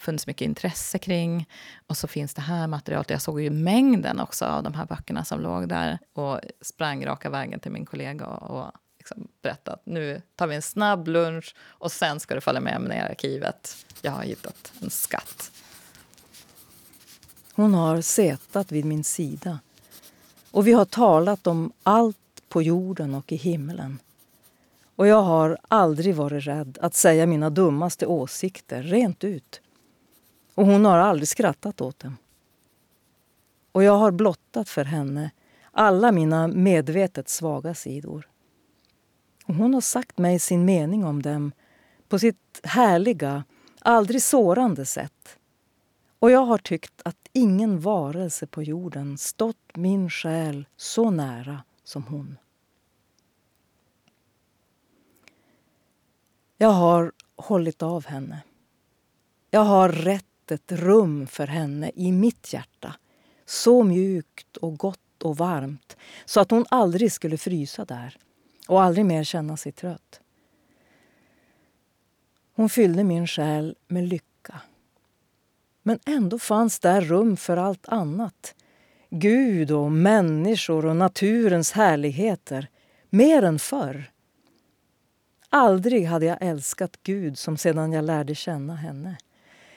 funnits 0.00 0.26
mycket 0.26 0.44
intresse 0.44 0.98
kring. 0.98 1.48
Och 1.86 1.96
så 1.96 2.08
finns 2.08 2.34
det 2.34 2.42
här 2.42 2.66
materialet. 2.66 3.10
Jag 3.10 3.22
såg 3.22 3.40
ju 3.40 3.50
mängden 3.50 4.20
också 4.20 4.44
av 4.44 4.62
de 4.62 4.74
här 4.74 4.86
böckerna 4.86 5.24
som 5.24 5.40
låg 5.40 5.68
där. 5.68 5.98
Och 6.14 6.40
sprang 6.60 7.06
raka 7.06 7.30
vägen 7.30 7.60
till 7.60 7.72
min 7.72 7.86
kollega 7.86 8.26
och, 8.26 8.72
liksom 8.98 9.28
berättade 9.42 9.74
att 9.74 9.86
nu 9.86 10.22
tar 10.36 10.46
vi 10.46 10.54
en 10.54 10.62
snabb 10.62 11.08
lunch 11.08 11.54
och 11.60 11.92
sen 11.92 12.20
ska 12.20 12.34
du 12.34 12.40
följa 12.40 12.60
med 12.60 12.80
mig 12.80 12.88
ner 12.88 13.06
i 13.06 13.10
arkivet. 13.10 13.86
Jag 14.02 14.12
har 14.12 14.22
hittat 14.22 14.72
en 14.82 14.90
skatt. 14.90 15.50
Hon 17.56 17.74
har 17.74 18.00
sätat 18.00 18.72
vid 18.72 18.84
min 18.84 19.04
sida 19.04 19.58
och 20.50 20.66
vi 20.66 20.72
har 20.72 20.84
talat 20.84 21.46
om 21.46 21.72
allt 21.82 22.42
på 22.48 22.62
jorden 22.62 23.14
och 23.14 23.32
i 23.32 23.36
himlen. 23.36 23.98
Och 24.96 25.06
jag 25.06 25.22
har 25.22 25.58
aldrig 25.68 26.14
varit 26.14 26.46
rädd 26.46 26.78
att 26.80 26.94
säga 26.94 27.26
mina 27.26 27.50
dummaste 27.50 28.06
åsikter 28.06 28.82
rent 28.82 29.24
ut. 29.24 29.60
Och 30.54 30.66
hon 30.66 30.84
har 30.84 30.98
aldrig 30.98 31.28
skrattat 31.28 31.80
åt 31.80 31.98
dem. 31.98 32.16
Och 33.72 33.82
jag 33.82 33.96
har 33.96 34.10
blottat 34.10 34.68
för 34.68 34.84
henne 34.84 35.30
alla 35.70 36.12
mina 36.12 36.48
medvetet 36.48 37.28
svaga 37.28 37.74
sidor. 37.74 38.28
Och 39.46 39.54
hon 39.54 39.74
har 39.74 39.80
sagt 39.80 40.18
mig 40.18 40.38
sin 40.38 40.64
mening 40.64 41.04
om 41.04 41.22
dem 41.22 41.52
på 42.08 42.18
sitt 42.18 42.60
härliga, 42.62 43.44
aldrig 43.80 44.22
sårande 44.22 44.86
sätt. 44.86 45.38
Och 46.18 46.30
jag 46.30 46.44
har 46.44 46.58
tyckt 46.58 47.02
att 47.04 47.28
ingen 47.32 47.80
varelse 47.80 48.46
på 48.46 48.62
jorden 48.62 49.18
stått 49.18 49.76
min 49.76 50.10
själ 50.10 50.66
så 50.76 51.10
nära 51.10 51.62
som 51.84 52.02
hon. 52.02 52.38
Jag 56.56 56.68
har 56.72 57.12
hållit 57.36 57.82
av 57.82 58.06
henne. 58.06 58.42
Jag 59.50 59.64
har 59.64 59.88
rätt 59.88 60.50
ett 60.50 60.72
rum 60.72 61.26
för 61.26 61.46
henne 61.46 61.90
i 61.94 62.12
mitt 62.12 62.52
hjärta. 62.52 62.94
Så 63.44 63.82
mjukt 63.82 64.56
och 64.56 64.78
gott 64.78 65.22
och 65.22 65.36
varmt 65.36 65.96
så 66.24 66.40
att 66.40 66.50
hon 66.50 66.64
aldrig 66.68 67.12
skulle 67.12 67.38
frysa 67.38 67.84
där 67.84 68.18
och 68.68 68.82
aldrig 68.82 69.06
mer 69.06 69.24
känna 69.24 69.56
sig 69.56 69.72
trött. 69.72 70.20
Hon 72.54 72.68
fyllde 72.68 73.04
min 73.04 73.26
själ 73.26 73.76
med 73.88 74.08
lycka. 74.08 74.35
Men 75.86 75.98
ändå 76.06 76.38
fanns 76.38 76.78
där 76.78 77.00
rum 77.00 77.36
för 77.36 77.56
allt 77.56 77.88
annat. 77.88 78.54
Gud 79.10 79.70
och 79.70 79.92
människor 79.92 80.86
och 80.86 80.96
naturens 80.96 81.72
härligheter. 81.72 82.68
Mer 83.10 83.42
än 83.42 83.58
förr. 83.58 84.10
Aldrig 85.48 86.06
hade 86.06 86.26
jag 86.26 86.38
älskat 86.40 86.96
Gud 87.02 87.38
som 87.38 87.56
sedan 87.56 87.92
jag 87.92 88.04
lärde 88.04 88.34
känna 88.34 88.76
henne. 88.76 89.18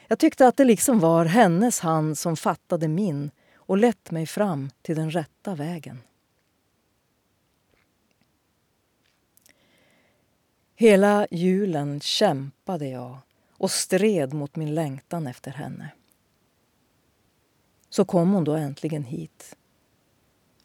Jag 0.08 0.20
tyckte 0.20 0.48
att 0.48 0.58
det 0.58 0.66
liksom 0.66 1.00
var 1.00 1.26
hennes 1.26 1.80
hand 1.80 2.18
som 2.18 2.38
fattade 2.38 2.88
min 2.88 3.32
och 3.56 3.78
lett 3.78 4.12
mig 4.12 4.26
fram 4.26 4.70
till 4.82 4.96
den 4.96 5.12
rätta 5.12 5.56
vägen. 5.56 6.02
Hela 10.76 11.28
julen 11.32 12.00
kämpade 12.00 12.88
jag 12.88 13.18
och 13.52 13.72
stred 13.72 14.34
mot 14.34 14.56
min 14.56 14.76
längtan 14.76 15.28
efter 15.28 15.52
henne. 15.52 15.90
Så 18.00 18.06
kom 18.06 18.34
hon 18.34 18.44
då 18.44 18.54
äntligen 18.54 19.04
hit. 19.04 19.56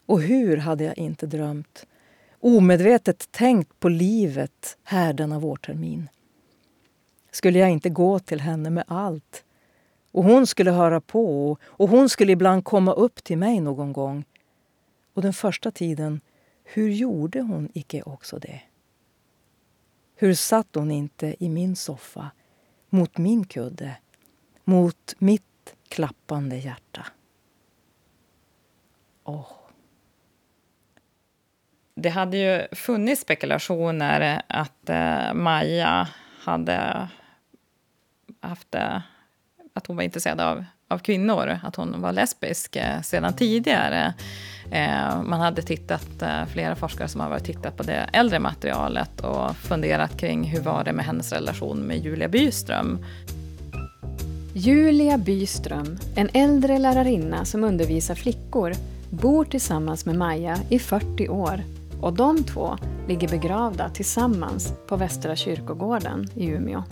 Och 0.07 0.21
hur 0.21 0.57
hade 0.57 0.85
jag 0.85 0.99
inte 0.99 1.27
drömt, 1.27 1.87
omedvetet 2.41 3.33
tänkt 3.33 3.81
på 3.81 3.89
livet 3.89 4.79
här 4.83 5.13
denna 5.13 5.39
vårtermin. 5.39 6.09
Skulle 7.31 7.59
jag 7.59 7.71
inte 7.71 7.91
gå 7.91 8.19
till 8.19 8.41
henne 8.41 8.71
med 8.71 8.85
allt? 8.87 9.45
Och 10.13 10.25
hon 10.25 10.47
skulle 10.47 10.71
höra 10.71 11.01
på 11.01 11.57
och 11.63 11.89
hon 11.89 12.09
skulle 12.09 12.33
ibland 12.33 12.65
komma 12.65 12.93
upp 12.93 13.25
till 13.25 13.39
mig 13.39 13.61
någon 13.61 13.93
gång. 13.93 14.25
Och 15.15 15.23
den 15.23 15.33
första 15.33 15.71
tiden, 15.71 16.21
hur 16.65 16.91
gjorde 16.91 17.41
hon 17.41 17.69
icke 17.75 18.03
också 18.03 18.39
det? 18.39 18.61
Hur 20.15 20.35
satt 20.35 20.75
hon 20.75 20.91
inte 20.91 21.37
i 21.39 21.49
min 21.49 21.77
soffa, 21.77 22.31
mot 22.91 23.19
min 23.19 23.45
kudde, 23.45 23.97
mot 24.65 25.15
mitt 25.19 25.75
klappande 25.89 26.57
hjärta? 26.57 27.07
Oh. 29.25 29.47
Det 31.97 32.09
hade 32.09 32.37
ju 32.37 32.77
funnits 32.77 33.23
spekulationer 33.23 34.43
att 34.47 34.89
eh, 34.91 35.35
Maja 35.35 36.09
hade 36.41 37.09
haft 38.41 38.75
eh, 38.75 39.01
att 39.75 39.87
hon 39.87 39.97
var 39.97 40.03
intresserad 40.03 40.41
av, 40.41 40.65
av 40.89 40.99
kvinnor, 40.99 41.59
att 41.63 41.77
hon 41.77 42.01
var 42.01 42.13
lesbisk 42.13 42.77
eh, 42.77 43.01
sedan 43.01 43.33
tidigare. 43.33 44.15
Eh, 44.73 45.23
man 45.23 45.41
hade 45.41 45.63
tittat, 45.63 46.23
eh, 46.23 46.45
flera 46.47 46.77
forskare 46.77 47.09
som 47.09 47.21
har 47.21 47.31
varit 47.31 47.45
tittat 47.45 47.77
på 47.77 47.83
det 47.83 48.09
äldre 48.13 48.39
materialet 48.39 49.21
och 49.21 49.57
funderat 49.57 50.21
kring 50.21 50.45
hur 50.45 50.61
var 50.61 50.85
det 50.85 50.93
med 50.93 51.05
hennes 51.05 51.33
relation 51.33 51.79
med 51.79 51.99
Julia 51.99 52.29
Byström. 52.29 53.05
Julia 54.55 55.19
Byström, 55.19 55.99
en 56.17 56.29
äldre 56.35 56.79
lärarinna 56.79 57.45
som 57.45 57.65
undervisar 57.65 58.15
flickor, 58.15 58.73
bor 59.15 59.45
tillsammans 59.45 60.07
med 60.07 60.17
Maja 60.17 60.59
i 60.69 60.79
40 60.79 61.29
år 61.29 61.61
och 62.01 62.13
de 62.13 62.45
två 62.45 62.79
ligger 63.09 63.29
begravda 63.29 63.89
tillsammans 63.89 64.73
på 64.87 64.97
Västra 64.97 65.37
kyrkogården 65.37 66.29
i 66.35 66.47
Umeå. 66.47 66.83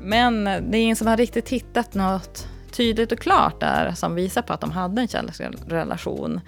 Men 0.00 0.44
det 0.44 0.78
är 0.78 0.82
ingen 0.82 0.96
som 0.96 1.06
har 1.06 1.16
riktigt 1.16 1.48
hittat 1.48 1.94
något 1.94 2.48
tydligt 2.70 3.12
och 3.12 3.18
klart 3.18 3.60
där 3.60 3.92
som 3.92 4.14
visar 4.14 4.42
på 4.42 4.52
att 4.52 4.60
de 4.60 4.70
hade 4.70 5.00
en 5.02 5.08
kärleksrelation. 5.08 6.40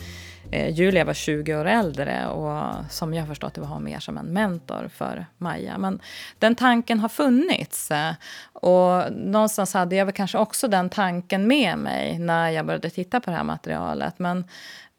Eh, 0.55 0.71
Julia 0.71 1.05
var 1.05 1.15
20 1.15 1.57
år 1.57 1.65
äldre 1.65 2.27
och 2.27 2.75
som 2.91 3.15
jag 3.15 3.27
förstått 3.27 3.55
det 3.55 3.61
var 3.61 3.69
hon 3.69 3.85
mer 3.85 4.01
som 4.01 4.19
en 4.19 4.27
mentor 4.27 4.89
för 4.89 5.27
Maja. 5.39 5.79
Men 5.79 6.01
den 6.39 6.55
tanken 6.55 7.01
har 7.01 7.09
funnits. 7.09 7.91
Eh, 7.91 8.13
och 8.53 9.13
någonstans 9.13 9.75
hade 9.75 9.97
jag 9.97 10.07
väl 10.07 10.15
kanske 10.15 10.39
också 10.39 10.69
den 10.69 10.91
tanken 10.91 11.47
med 11.47 11.79
mig 11.79 12.19
när 12.19 12.51
jag 12.51 12.67
började 12.67 12.91
titta 12.91 13.21
på 13.21 13.31
det 13.31 13.37
här 13.37 13.45
materialet. 13.45 14.19
Men 14.19 14.45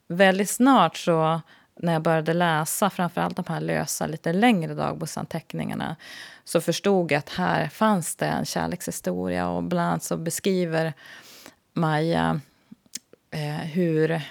väldigt 0.08 0.50
snart 0.50 0.96
så 0.96 1.40
när 1.80 1.92
jag 1.92 2.02
började 2.02 2.34
läsa 2.34 2.90
framförallt 2.90 3.36
de 3.36 3.44
här 3.48 3.60
lösa, 3.60 4.06
lite 4.06 4.32
längre 4.32 4.74
dagboksanteckningarna 4.74 5.96
så 6.44 6.60
förstod 6.60 7.12
jag 7.12 7.18
att 7.18 7.30
här 7.30 7.68
fanns 7.68 8.16
det 8.16 8.26
en 8.26 8.44
kärlekshistoria. 8.44 9.48
Och 9.48 9.62
bland 9.62 9.88
annat 9.88 10.02
så 10.02 10.16
beskriver 10.16 10.92
Maja 11.72 12.40
eh, 13.30 13.66
hur 13.66 14.22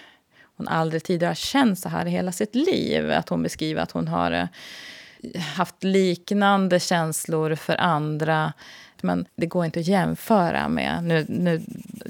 hon 0.57 0.67
aldrig 0.67 1.03
tidigare 1.03 1.29
har 1.29 1.35
känt 1.35 1.79
så 1.79 1.89
här 1.89 2.05
i 2.05 2.09
hela 2.09 2.31
sitt 2.31 2.55
liv. 2.55 3.11
Att 3.11 3.29
hon 3.29 3.43
beskriver 3.43 3.81
att 3.81 3.91
hon 3.91 4.07
har 4.07 4.31
eh, 4.31 5.41
haft 5.41 5.83
liknande 5.83 6.79
känslor 6.79 7.55
för 7.55 7.81
andra. 7.81 8.53
Men 9.01 9.25
det 9.35 9.45
går 9.45 9.65
inte 9.65 9.79
att 9.79 9.87
jämföra 9.87 10.69
med... 10.69 11.03
Nu, 11.03 11.25
nu 11.29 11.61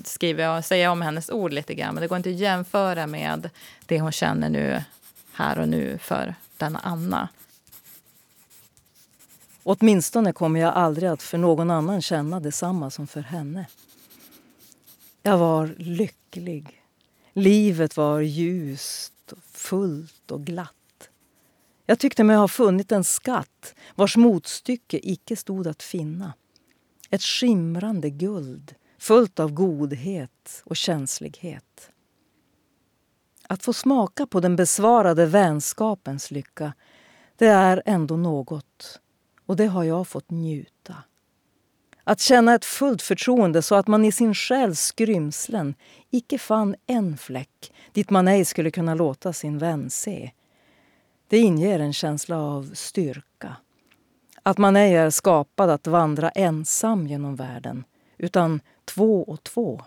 skriver 0.03 0.43
jag, 0.43 0.65
säger 0.65 0.83
jag 0.83 0.91
om 0.91 1.01
hennes 1.01 1.29
ord 1.29 1.53
lite 1.53 1.73
grann, 1.73 1.93
men 1.93 2.01
det 2.01 2.07
går 2.07 2.17
inte 2.17 2.29
att 2.29 2.35
jämföra 2.35 3.07
med 3.07 3.49
det 3.85 3.99
hon 3.99 4.11
känner 4.11 4.49
nu 4.49 4.83
här 5.33 5.59
och 5.59 5.69
nu 5.69 5.97
för 5.97 6.35
denna 6.57 6.79
Anna. 6.79 7.29
Åtminstone 9.63 10.33
kommer 10.33 10.59
jag 10.59 10.73
aldrig 10.73 11.09
att 11.09 11.23
för 11.23 11.37
någon 11.37 11.71
annan 11.71 12.01
känna 12.01 12.39
detsamma 12.39 12.89
som 12.89 13.07
för 13.07 13.21
henne. 13.21 13.65
Jag 15.23 15.37
var 15.37 15.75
lycklig. 15.77 16.84
Livet 17.37 17.97
var 17.97 18.19
ljust, 18.19 19.33
fullt 19.51 20.31
och 20.31 20.45
glatt. 20.45 21.09
Jag 21.85 21.99
tyckte 21.99 22.23
mig 22.23 22.35
ha 22.35 22.47
funnit 22.47 22.91
en 22.91 23.03
skatt 23.03 23.75
vars 23.95 24.17
motstycke 24.17 24.99
icke 25.03 25.35
stod 25.35 25.67
att 25.67 25.83
finna. 25.83 26.33
Ett 27.09 27.21
skimrande 27.21 28.09
guld 28.09 28.75
fullt 28.97 29.39
av 29.39 29.51
godhet 29.51 30.63
och 30.65 30.75
känslighet. 30.75 31.91
Att 33.47 33.63
få 33.63 33.73
smaka 33.73 34.27
på 34.27 34.39
den 34.39 34.55
besvarade 34.55 35.25
vänskapens 35.25 36.31
lycka, 36.31 36.73
det 37.35 37.47
är 37.47 37.83
ändå 37.85 38.17
något. 38.17 38.99
Och 39.45 39.55
det 39.55 39.65
har 39.65 39.83
jag 39.83 40.07
fått 40.07 40.29
njuta. 40.29 40.95
Att 42.07 42.19
känna 42.19 42.55
ett 42.55 42.65
fullt 42.65 43.01
förtroende 43.01 43.61
så 43.61 43.75
att 43.75 43.87
man 43.87 44.05
i 44.05 44.11
sin 44.11 44.33
själs 44.33 44.79
skrymslen 44.81 45.75
icke 46.09 46.37
fann 46.37 46.75
en 46.87 47.17
fläck 47.17 47.73
dit 47.93 48.09
man 48.09 48.27
ej 48.27 48.45
skulle 48.45 48.71
kunna 48.71 48.95
låta 48.95 49.33
sin 49.33 49.57
vän 49.57 49.89
se. 49.89 50.31
Det 51.27 51.37
inger 51.37 51.79
en 51.79 51.93
känsla 51.93 52.37
av 52.37 52.71
styrka. 52.73 53.55
Att 54.43 54.57
man 54.57 54.75
ej 54.75 54.95
är 54.95 55.09
skapad 55.09 55.69
att 55.69 55.87
vandra 55.87 56.29
ensam 56.29 57.07
genom 57.07 57.35
världen 57.35 57.83
utan 58.17 58.61
två 58.85 59.23
och 59.23 59.43
två. 59.43 59.81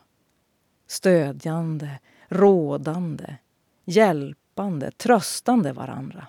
Stödjande, 0.87 1.99
rådande, 2.29 3.37
hjälpande, 3.85 4.91
tröstande 4.91 5.73
varandra. 5.73 6.27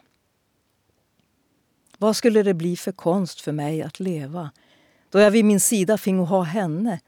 Vad 1.97 2.15
skulle 2.15 2.43
det 2.43 2.53
bli 2.53 2.77
för 2.77 2.91
konst 2.91 3.41
för 3.41 3.51
mig 3.51 3.81
att 3.81 3.99
leva 3.99 4.51
då 5.09 5.19
jag 5.19 5.31
vid 5.31 5.45
min 5.45 5.59
sida 5.59 5.97
fingo 5.97 6.23
ha 6.23 6.43
henne 6.43 6.99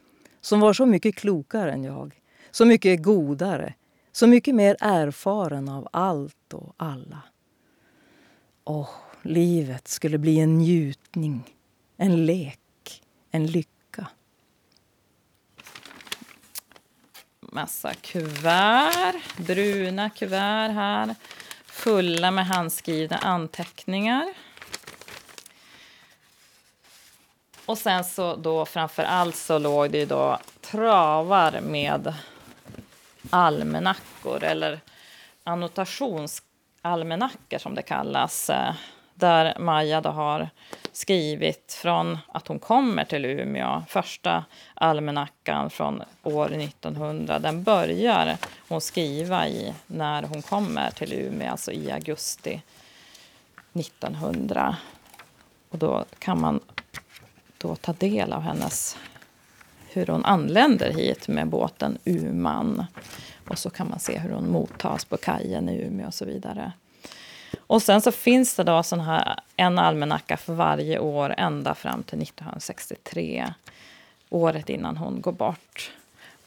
som 0.41 0.59
var 0.59 0.73
så 0.73 0.85
mycket 0.85 1.15
klokare 1.15 1.71
än 1.71 1.83
jag, 1.83 2.21
så 2.51 2.65
mycket 2.65 3.03
godare, 3.03 3.73
så 4.11 4.27
mycket 4.27 4.55
mer 4.55 4.77
erfaren 4.79 5.69
av 5.69 5.87
allt 5.91 6.53
och 6.53 6.73
alla. 6.77 7.21
Åh, 8.63 8.89
livet 9.21 9.87
skulle 9.87 10.17
bli 10.17 10.39
en 10.39 10.57
njutning, 10.57 11.55
en 11.97 12.25
lek, 12.25 13.03
en 13.31 13.45
lycka. 13.45 14.07
Massa 17.39 17.93
kuvert, 17.93 19.15
bruna 19.37 20.09
kuvert 20.09 20.69
här, 20.69 21.15
fulla 21.65 22.31
med 22.31 22.45
handskrivna 22.45 23.17
anteckningar. 23.17 24.33
Och 27.65 27.77
sen 27.77 28.03
så 28.03 28.35
då 28.35 28.65
framför 28.65 29.03
allt 29.03 29.35
så 29.35 29.57
låg 29.57 29.91
det 29.91 30.05
då 30.05 30.37
travar 30.61 31.61
med 31.61 32.13
almanackor 33.29 34.43
eller 34.43 34.79
annotationsalmanackor 35.43 37.57
som 37.57 37.75
det 37.75 37.81
kallas. 37.81 38.49
Eh, 38.49 38.73
där 39.13 39.59
Maja 39.59 40.01
då 40.01 40.09
har 40.09 40.49
skrivit 40.91 41.77
från 41.81 42.17
att 42.27 42.47
hon 42.47 42.59
kommer 42.59 43.05
till 43.05 43.25
Umeå. 43.25 43.83
Första 43.87 44.45
almanackan 44.73 45.69
från 45.69 46.03
år 46.23 46.51
1900, 46.51 47.39
den 47.39 47.63
börjar 47.63 48.37
hon 48.67 48.81
skriva 48.81 49.47
i 49.47 49.73
när 49.87 50.23
hon 50.23 50.41
kommer 50.41 50.91
till 50.91 51.13
Umeå, 51.13 51.51
alltså 51.51 51.71
i 51.71 51.91
augusti 51.91 52.61
1900. 53.73 54.75
Och 55.69 55.77
då 55.77 56.05
kan 56.19 56.41
man 56.41 56.59
då 57.61 57.75
ta 57.75 57.93
del 57.93 58.33
av 58.33 58.41
hennes 58.41 58.97
hur 59.93 60.07
hon 60.07 60.25
anländer 60.25 60.93
hit 60.93 61.27
med 61.27 61.47
båten 61.47 61.97
Uman. 62.05 62.85
Och 63.47 63.57
så 63.57 63.69
kan 63.69 63.89
man 63.89 63.99
se 63.99 64.19
hur 64.19 64.29
hon 64.29 64.51
mottas 64.51 65.05
på 65.05 65.17
kajen 65.17 65.69
i 65.69 65.81
Umeå 65.81 66.07
och 66.07 66.13
så 66.13 66.25
vidare. 66.25 66.71
Och 67.67 67.81
sen 67.81 68.01
så 68.01 68.11
finns 68.11 68.55
det 68.55 68.63
då 68.63 68.83
sån 68.83 68.99
här, 68.99 69.39
en 69.55 69.79
almanacka 69.79 70.37
för 70.37 70.53
varje 70.53 70.99
år 70.99 71.35
ända 71.37 71.75
fram 71.75 72.03
till 72.03 72.21
1963. 72.21 73.53
Året 74.29 74.69
innan 74.69 74.97
hon 74.97 75.21
går 75.21 75.31
bort. 75.31 75.91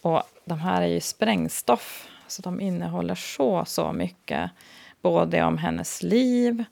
Och 0.00 0.22
de 0.44 0.58
här 0.58 0.82
är 0.82 0.86
ju 0.86 1.00
sprängstoff. 1.00 2.08
Så 2.26 2.42
de 2.42 2.60
innehåller 2.60 3.14
så, 3.14 3.64
så 3.64 3.92
mycket. 3.92 4.50
Både 5.02 5.42
om 5.42 5.58
hennes 5.58 6.02
liv, 6.02 6.64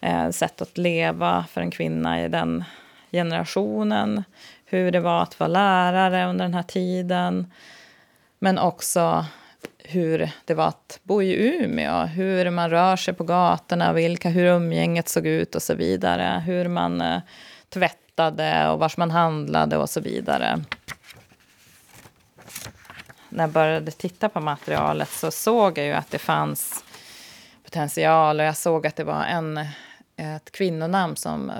eh, 0.00 0.30
sätt 0.30 0.62
att 0.62 0.78
leva 0.78 1.44
för 1.50 1.60
en 1.60 1.70
kvinna 1.70 2.24
i 2.24 2.28
den 2.28 2.64
generationen. 3.12 4.24
Hur 4.64 4.90
det 4.90 5.00
var 5.00 5.22
att 5.22 5.40
vara 5.40 5.48
lärare 5.48 6.26
under 6.26 6.44
den 6.44 6.54
här 6.54 6.62
tiden. 6.62 7.52
Men 8.38 8.58
också 8.58 9.26
hur 9.78 10.30
det 10.44 10.54
var 10.54 10.66
att 10.66 11.00
bo 11.02 11.22
i 11.22 11.58
Umeå. 11.62 12.04
Hur 12.04 12.50
man 12.50 12.70
rör 12.70 12.96
sig 12.96 13.14
på 13.14 13.24
gatorna, 13.24 13.92
vilka, 13.92 14.28
hur 14.28 14.44
umgänget 14.44 15.08
såg 15.08 15.26
ut 15.26 15.54
och 15.54 15.62
så 15.62 15.74
vidare. 15.74 16.42
Hur 16.46 16.68
man 16.68 17.00
eh, 17.00 17.20
tvättade 17.68 18.68
och 18.68 18.78
var 18.78 18.92
man 18.96 19.10
handlade 19.10 19.76
och 19.76 19.90
så 19.90 20.00
vidare. 20.00 20.62
När 23.28 23.44
jag 23.44 23.50
började 23.50 23.90
titta 23.90 24.28
på 24.28 24.40
materialet 24.40 25.08
så 25.08 25.30
såg 25.30 25.78
jag 25.78 25.86
ju 25.86 25.92
att 25.92 26.10
det 26.10 26.18
fanns 26.18 26.84
potential 27.64 28.40
och 28.40 28.46
jag 28.46 28.56
såg 28.56 28.86
att 28.86 28.96
det 28.96 29.04
var 29.04 29.24
en, 29.24 29.66
ett 30.16 30.52
kvinnonamn 30.52 31.16
som 31.16 31.50
eh, 31.50 31.56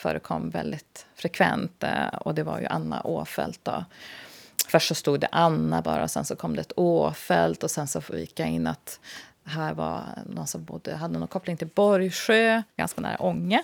förekom 0.00 0.50
väldigt 0.50 1.06
frekvent. 1.14 1.82
Eh, 1.82 2.06
och 2.20 2.34
det 2.34 2.42
var 2.42 2.60
ju 2.60 2.66
Anna 2.66 3.00
Åfält. 3.00 3.60
Då. 3.62 3.84
Först 4.68 4.88
så 4.88 4.94
stod 4.94 5.20
det 5.20 5.28
Anna 5.32 5.82
bara, 5.82 6.02
och 6.02 6.10
sen 6.10 6.24
så 6.24 6.36
kom 6.36 6.54
det 6.54 6.60
ett 6.60 6.72
Åfält 6.76 7.62
och 7.62 7.70
sen 7.70 7.88
så 7.88 8.02
gick 8.12 8.40
jag 8.40 8.48
in 8.48 8.66
att 8.66 9.00
här 9.44 9.74
var 9.74 10.02
någon 10.26 10.46
som 10.46 10.64
bodde, 10.64 10.96
hade 10.96 11.18
någon 11.18 11.28
koppling 11.28 11.56
till 11.56 11.68
Borgsjö, 11.74 12.62
ganska 12.76 13.00
nära 13.00 13.16
Ånge. 13.22 13.62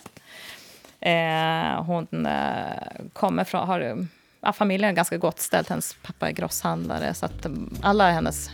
Eh, 1.00 1.84
hon 1.84 2.26
eh, 2.26 3.06
kommer 3.12 3.44
från, 3.44 3.68
har, 3.68 4.06
ja, 4.40 4.52
familjen 4.52 4.90
är 4.90 4.94
ganska 4.94 5.18
gott 5.18 5.40
ställt. 5.40 5.68
Hennes 5.68 5.96
pappa 6.02 6.28
är 6.28 6.32
grosshandlare 6.32 7.14
så 7.14 7.26
att 7.26 7.44
eh, 7.44 7.52
alla 7.82 8.10
hennes 8.10 8.50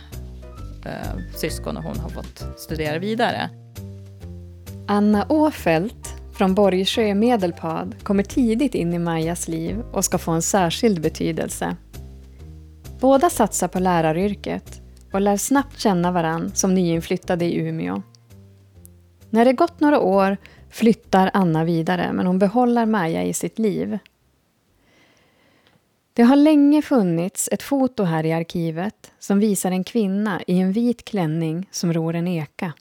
eh, 0.85 1.35
syskon 1.35 1.77
och 1.77 1.83
hon 1.83 1.99
har 1.99 2.09
fått 2.09 2.59
studera 2.59 2.99
vidare. 2.99 3.49
Anna 4.87 5.25
Åfeldt 5.29 6.22
från 6.33 6.55
Borgsjö 6.55 7.13
Medelpad 7.13 8.03
kommer 8.03 8.23
tidigt 8.23 8.75
in 8.75 8.93
i 8.93 8.99
Majas 8.99 9.47
liv 9.47 9.83
och 9.91 10.05
ska 10.05 10.17
få 10.17 10.31
en 10.31 10.41
särskild 10.41 11.01
betydelse. 11.01 11.75
Båda 12.99 13.29
satsar 13.29 13.67
på 13.67 13.79
läraryrket 13.79 14.81
och 15.11 15.21
lär 15.21 15.37
snabbt 15.37 15.79
känna 15.79 16.11
varann 16.11 16.51
som 16.53 16.73
nyinflyttade 16.73 17.45
i 17.45 17.55
Umeå. 17.55 18.01
När 19.29 19.45
det 19.45 19.53
gått 19.53 19.79
några 19.79 19.99
år 19.99 20.37
flyttar 20.69 21.31
Anna 21.33 21.63
vidare 21.63 22.13
men 22.13 22.27
hon 22.27 22.39
behåller 22.39 22.85
Maja 22.85 23.23
i 23.23 23.33
sitt 23.33 23.59
liv. 23.59 23.97
Det 26.13 26.23
har 26.23 26.35
länge 26.35 26.81
funnits 26.81 27.49
ett 27.51 27.63
foto 27.63 28.03
här 28.03 28.25
i 28.25 28.33
arkivet 28.33 29.11
som 29.19 29.39
visar 29.39 29.71
en 29.71 29.83
kvinna 29.83 30.41
i 30.47 30.59
en 30.59 30.71
vit 30.71 31.05
klänning 31.05 31.67
som 31.71 31.93
ror 31.93 32.15
en 32.15 32.27
eka. 32.27 32.73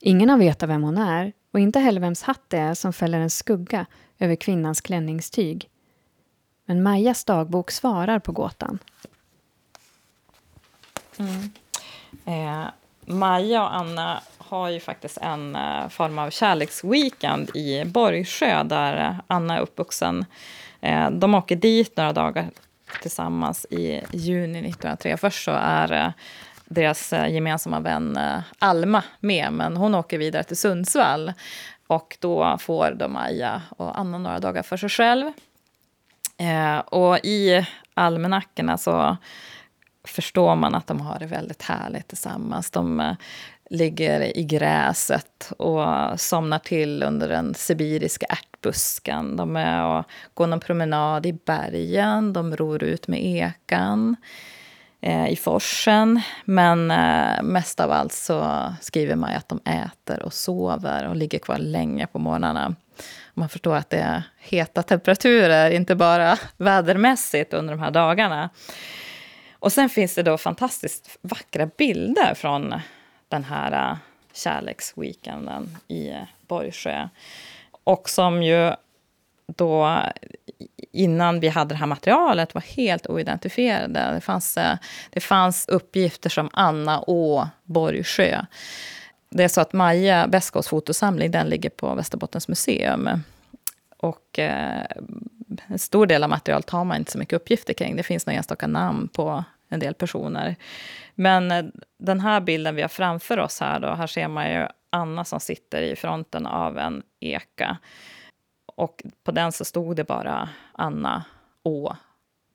Ingen 0.00 0.30
har 0.30 0.38
vetat 0.38 0.68
vem 0.68 0.82
hon 0.82 0.98
är 0.98 1.32
och 1.52 1.60
inte 1.60 1.78
heller 1.78 2.00
vems 2.00 2.22
hatt 2.22 2.42
det 2.48 2.58
är 2.58 2.74
som 2.74 2.92
fäller 2.92 3.20
en 3.20 3.30
skugga 3.30 3.86
över 4.18 4.36
kvinnans 4.36 4.80
klänningstyg. 4.80 5.68
Men 6.64 6.82
Majas 6.82 7.24
dagbok 7.24 7.70
svarar 7.70 8.18
på 8.18 8.32
gåtan. 8.32 8.78
Mm. 11.18 11.50
Eh, 12.24 12.68
Maja 13.06 13.62
och 13.62 13.74
Anna 13.74 14.22
har 14.38 14.68
ju 14.68 14.80
faktiskt 14.80 15.18
en 15.18 15.56
eh, 15.56 15.88
form 15.88 16.18
av 16.18 16.30
kärleksweekend 16.30 17.56
i 17.56 17.84
Borgsjö 17.84 18.62
där 18.62 19.08
eh, 19.08 19.14
Anna 19.26 19.56
är 19.56 19.60
uppvuxen. 19.60 20.24
Eh, 20.80 21.10
de 21.10 21.34
åker 21.34 21.56
dit 21.56 21.96
några 21.96 22.12
dagar 22.12 22.50
tillsammans 23.02 23.66
i 23.70 24.00
juni 24.12 24.58
1903. 24.58 25.16
Först 25.16 25.44
så 25.44 25.50
är 25.50 25.92
eh, 25.92 26.10
deras 26.72 27.12
eh, 27.12 27.28
gemensamma 27.28 27.80
vän 27.80 28.16
eh, 28.16 28.40
Alma 28.58 29.02
med, 29.20 29.52
men 29.52 29.76
hon 29.76 29.94
åker 29.94 30.18
vidare 30.18 30.42
till 30.42 30.56
Sundsvall. 30.56 31.32
Och 31.86 32.16
då 32.20 32.58
får 32.58 32.90
då 32.90 33.08
Maja 33.08 33.62
och 33.68 33.98
Anna 33.98 34.18
några 34.18 34.38
dagar 34.38 34.62
för 34.62 34.76
sig 34.76 34.88
själv. 34.88 35.32
Eh, 36.36 36.78
och 36.78 37.18
i 37.18 37.66
almanackorna 37.94 38.78
så 38.78 39.16
förstår 40.04 40.56
man 40.56 40.74
att 40.74 40.86
de 40.86 41.00
har 41.00 41.18
det 41.18 41.26
väldigt 41.26 41.62
härligt 41.62 42.08
tillsammans. 42.08 42.70
De 42.70 43.00
eh, 43.00 43.14
ligger 43.70 44.38
i 44.38 44.44
gräset 44.44 45.52
och 45.58 45.86
somnar 46.20 46.58
till 46.58 47.02
under 47.02 47.28
den 47.28 47.54
sibiriska 47.54 48.26
ärtbusken. 48.26 49.36
De 49.36 49.56
är 49.56 49.84
och 49.84 50.04
går 50.34 50.46
någon 50.46 50.60
promenad 50.60 51.26
i 51.26 51.32
bergen, 51.32 52.32
de 52.32 52.56
ror 52.56 52.82
ut 52.82 53.08
med 53.08 53.24
ekan 53.24 54.16
eh, 54.20 54.51
Eh, 55.04 55.28
i 55.28 55.36
forsen. 55.36 56.20
Men 56.44 56.90
eh, 56.90 57.42
mest 57.42 57.80
av 57.80 57.90
allt 57.90 58.12
så 58.12 58.66
skriver 58.80 59.16
man 59.16 59.34
att 59.34 59.48
de 59.48 59.60
äter 59.64 60.22
och 60.22 60.32
sover 60.32 61.08
och 61.08 61.16
ligger 61.16 61.38
kvar 61.38 61.58
länge 61.58 62.06
på 62.06 62.18
morgnarna. 62.18 62.74
Man 63.34 63.48
förstår 63.48 63.76
att 63.76 63.90
det 63.90 63.96
är 63.96 64.22
heta 64.38 64.82
temperaturer, 64.82 65.70
inte 65.70 65.94
bara 65.94 66.38
vädermässigt 66.56 67.54
under 67.54 67.74
de 67.74 67.80
här 67.80 67.90
dagarna. 67.90 68.50
Och 69.52 69.72
sen 69.72 69.88
finns 69.88 70.14
det 70.14 70.22
då 70.22 70.38
fantastiskt 70.38 71.18
vackra 71.22 71.66
bilder 71.66 72.34
från 72.34 72.74
den 73.28 73.44
här 73.44 73.90
eh, 73.90 73.96
kärleksweekenden 74.32 75.78
i 75.88 76.12
Borgsjö. 76.48 77.08
Och 77.84 78.08
som 78.08 78.42
ju 78.42 78.72
då 79.46 80.02
innan 80.92 81.40
vi 81.40 81.48
hade 81.48 81.74
det 81.74 81.78
här 81.78 81.86
materialet 81.86 82.54
var 82.54 82.62
helt 82.62 83.06
oidentifierade. 83.06 84.12
Det 84.14 84.20
fanns, 84.20 84.56
eh, 84.56 84.76
det 85.10 85.20
fanns 85.20 85.68
uppgifter 85.68 86.30
som 86.30 86.50
Anna 86.52 87.00
Å 87.06 87.48
Borgsjö. 87.64 88.44
Det 89.30 89.44
är 89.44 89.48
så 89.48 89.60
att 89.60 89.72
Maja 89.72 90.26
Beskows 90.26 90.68
fotosamling 90.68 91.30
den 91.30 91.46
ligger 91.46 91.70
på 91.70 91.94
Västerbottens 91.94 92.48
museum. 92.48 93.08
Och 93.96 94.38
eh, 94.38 94.86
en 95.66 95.78
stor 95.78 96.06
del 96.06 96.24
av 96.24 96.30
materialet 96.30 96.70
har 96.70 96.84
man 96.84 96.96
inte 96.96 97.12
så 97.12 97.18
mycket 97.18 97.36
uppgifter 97.36 97.74
kring. 97.74 97.96
Det 97.96 98.02
finns 98.02 98.26
några 98.26 98.36
enstaka 98.36 98.66
namn 98.66 99.08
på 99.08 99.44
en 99.68 99.80
del 99.80 99.94
personer. 99.94 100.56
Men 101.14 101.50
eh, 101.50 101.64
den 101.98 102.20
här 102.20 102.40
bilden 102.40 102.74
vi 102.74 102.82
har 102.82 102.88
framför 102.88 103.38
oss 103.38 103.60
här, 103.60 103.80
då, 103.80 103.94
här 103.94 104.06
ser 104.06 104.28
man 104.28 104.50
ju 104.50 104.66
Anna 104.90 105.24
som 105.24 105.40
sitter 105.40 105.82
i 105.82 105.96
fronten 105.96 106.46
av 106.46 106.78
en 106.78 107.02
eka. 107.20 107.78
Och 108.74 109.02
på 109.24 109.30
den 109.32 109.52
så 109.52 109.64
stod 109.64 109.96
det 109.96 110.04
bara 110.04 110.48
Anna 110.72 111.24
Å 111.62 111.96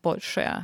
Borgsjö. 0.01 0.63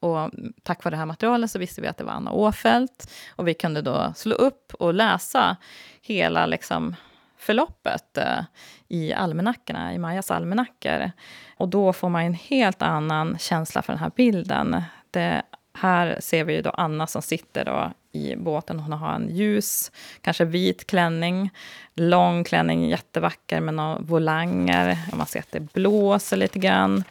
Och 0.00 0.30
tack 0.62 0.84
vare 0.84 0.92
det 0.92 0.98
här 0.98 1.06
materialet 1.06 1.50
så 1.50 1.58
visste 1.58 1.80
vi 1.80 1.88
att 1.88 1.96
det 1.96 2.04
var 2.04 2.12
Anna 2.12 2.32
Åfält. 2.32 3.10
Och 3.36 3.48
vi 3.48 3.54
kunde 3.54 3.82
då 3.82 4.12
slå 4.16 4.34
upp 4.34 4.74
och 4.74 4.94
läsa 4.94 5.56
hela 6.02 6.46
liksom, 6.46 6.96
förloppet 7.36 8.18
eh, 8.18 8.40
i 8.88 9.12
almanackorna, 9.12 9.94
i 9.94 9.98
Majas 9.98 10.30
almanackor. 10.30 11.10
Och 11.56 11.68
då 11.68 11.92
får 11.92 12.08
man 12.08 12.22
en 12.22 12.34
helt 12.34 12.82
annan 12.82 13.38
känsla 13.38 13.82
för 13.82 13.92
den 13.92 14.00
här 14.00 14.12
bilden. 14.16 14.82
Det, 15.10 15.42
här 15.80 16.18
ser 16.20 16.44
vi 16.44 16.62
då 16.62 16.70
Anna 16.70 17.06
som 17.06 17.22
sitter 17.22 17.64
då 17.64 17.92
i 18.12 18.36
båten. 18.36 18.80
Hon 18.80 18.92
har 18.92 19.14
en 19.14 19.28
ljus, 19.36 19.92
kanske 20.20 20.44
vit 20.44 20.86
klänning. 20.86 21.50
Lång 21.94 22.44
klänning, 22.44 22.88
jättevacker 22.88 23.60
med 23.60 23.74
några 23.74 23.98
volanger. 23.98 24.98
Man 25.12 25.26
ser 25.26 25.40
att 25.40 25.52
det 25.52 25.72
blåser 25.72 26.36
lite 26.36 26.58
grann. 26.58 27.04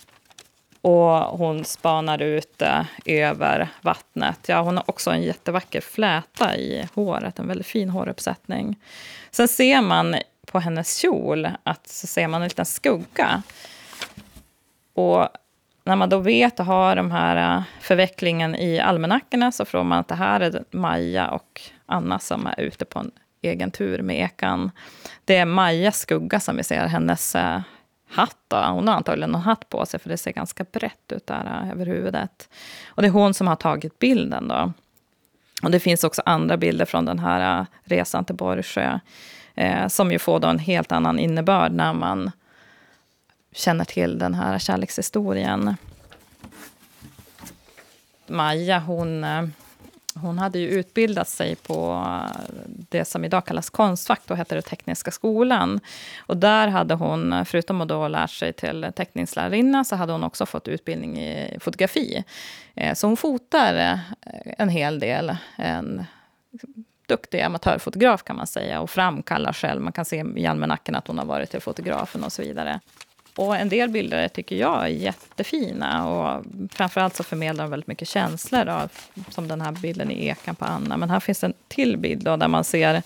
Och 0.81 1.37
hon 1.37 1.65
spanar 1.65 2.21
ut 2.21 2.61
eh, 2.61 2.85
över 3.05 3.67
vattnet. 3.81 4.39
Ja, 4.47 4.61
hon 4.61 4.77
har 4.77 4.83
också 4.89 5.11
en 5.11 5.23
jättevacker 5.23 5.81
fläta 5.81 6.55
i 6.57 6.87
håret, 6.93 7.39
en 7.39 7.47
väldigt 7.47 7.67
fin 7.67 7.89
håruppsättning. 7.89 8.75
Sen 9.31 9.47
ser 9.47 9.81
man 9.81 10.15
på 10.45 10.59
hennes 10.59 10.97
kjol 10.97 11.47
att 11.63 11.87
så 11.87 12.07
ser 12.07 12.27
man 12.27 12.41
en 12.41 12.47
liten 12.47 12.65
skugga. 12.65 13.43
Och 14.93 15.27
när 15.87 15.95
man 15.95 16.09
då 16.09 16.19
vet 16.19 16.59
och 16.59 16.65
har 16.65 16.95
de 16.95 17.11
här 17.11 17.57
äh, 17.57 17.63
förvecklingen 17.81 18.55
i 18.55 18.79
almanackorna 18.79 19.51
så 19.51 19.65
får 19.65 19.83
man 19.83 19.99
att 19.99 20.07
det 20.07 20.15
här 20.15 20.39
är 20.39 20.63
Maja 20.71 21.27
och 21.27 21.61
Anna 21.85 22.19
som 22.19 22.47
är 22.47 22.59
ute 22.59 22.85
på 22.85 22.99
en 22.99 23.11
egen 23.41 23.71
tur 23.71 24.01
med 24.01 24.19
ekan. 24.19 24.71
Det 25.25 25.35
är 25.35 25.45
Majas 25.45 25.99
skugga 25.99 26.39
som 26.39 26.57
vi 26.57 26.63
ser, 26.63 26.87
hennes 26.87 27.35
äh, 27.35 27.61
hatt. 28.09 28.37
Då. 28.47 28.57
Hon 28.57 28.87
har 28.87 28.95
antagligen 28.95 29.29
någon 29.29 29.41
hatt 29.41 29.69
på 29.69 29.85
sig, 29.85 29.99
för 29.99 30.09
det 30.09 30.17
ser 30.17 30.31
ganska 30.31 30.65
brett 30.71 31.11
ut 31.11 31.27
där 31.27 31.61
äh, 31.63 31.71
över 31.71 31.85
huvudet. 31.85 32.49
Och 32.87 33.01
det 33.01 33.07
är 33.07 33.11
hon 33.11 33.33
som 33.33 33.47
har 33.47 33.55
tagit 33.55 33.99
bilden. 33.99 34.47
Då. 34.47 34.71
Och 35.63 35.71
det 35.71 35.79
finns 35.79 36.03
också 36.03 36.21
andra 36.25 36.57
bilder 36.57 36.85
från 36.85 37.05
den 37.05 37.19
här 37.19 37.65
resan 37.83 38.25
till 38.25 38.35
Borgsjö. 38.35 38.99
eh, 39.55 39.87
som 39.87 40.11
ju 40.11 40.19
får 40.19 40.39
då 40.39 40.47
en 40.47 40.59
helt 40.59 40.91
annan 40.91 41.19
innebörd 41.19 41.71
när 41.71 41.93
man 41.93 42.31
känner 43.51 43.85
till 43.85 44.19
den 44.19 44.33
här 44.33 44.59
kärlekshistorien. 44.59 45.75
Maja, 48.27 48.79
hon 48.79 49.23
eh, 49.23 49.43
hon 50.21 50.39
hade 50.39 50.59
ju 50.59 50.67
utbildat 50.67 51.27
sig 51.27 51.55
på 51.55 52.05
eh, 52.05 52.41
det 52.89 53.05
som 53.05 53.25
idag 53.25 53.45
kallas 53.45 53.69
Konstfack, 53.69 54.21
då 54.25 54.33
hette 54.33 54.55
det 54.55 54.61
Tekniska 54.61 55.11
skolan. 55.11 55.79
Och 56.19 56.37
där 56.37 56.67
hade 56.67 56.93
hon, 56.93 57.45
förutom 57.45 57.81
att 57.81 57.87
då 57.87 58.07
lärt 58.07 58.29
sig 58.29 58.53
till 58.53 58.91
teckningslärarinna, 58.95 59.83
så 59.83 59.95
hade 59.95 60.11
hon 60.11 60.23
också 60.23 60.45
fått 60.45 60.67
utbildning 60.67 61.19
i 61.19 61.57
fotografi. 61.59 62.23
Eh, 62.75 62.93
så 62.93 63.07
hon 63.07 63.17
fotar 63.17 63.99
en 64.57 64.69
hel 64.69 64.99
del. 64.99 65.37
En 65.55 66.05
duktig 67.07 67.41
amatörfotograf 67.41 68.23
kan 68.23 68.35
man 68.35 68.47
säga 68.47 68.81
och 68.81 68.89
framkallar 68.89 69.53
själv. 69.53 69.81
Man 69.81 69.93
kan 69.93 70.05
se 70.05 70.25
i 70.35 70.45
almanackan 70.45 70.95
att 70.95 71.07
hon 71.07 71.17
har 71.17 71.25
varit 71.25 71.49
till 71.49 71.61
fotografen 71.61 72.23
och 72.23 72.31
så 72.31 72.41
vidare. 72.41 72.79
Och 73.37 73.57
en 73.57 73.69
del 73.69 73.89
bilder 73.89 74.27
tycker 74.27 74.55
jag 74.55 74.83
är 74.83 74.87
jättefina. 74.87 76.07
Och 76.07 76.45
framförallt 76.71 77.15
så 77.15 77.23
förmedlar 77.23 77.63
de 77.63 77.71
väldigt 77.71 77.87
mycket 77.87 78.07
känslor. 78.07 78.65
Då, 78.65 78.89
som 79.29 79.47
den 79.47 79.61
här 79.61 79.71
bilden 79.71 80.11
i 80.11 80.27
ekan 80.27 80.55
på 80.55 80.65
Anna. 80.65 80.97
Men 80.97 81.09
här 81.09 81.19
finns 81.19 81.43
en 81.43 81.53
till 81.67 81.97
bild 81.97 82.23
då, 82.23 82.37
där 82.37 82.47
man 82.47 82.63
ser 82.63 83.01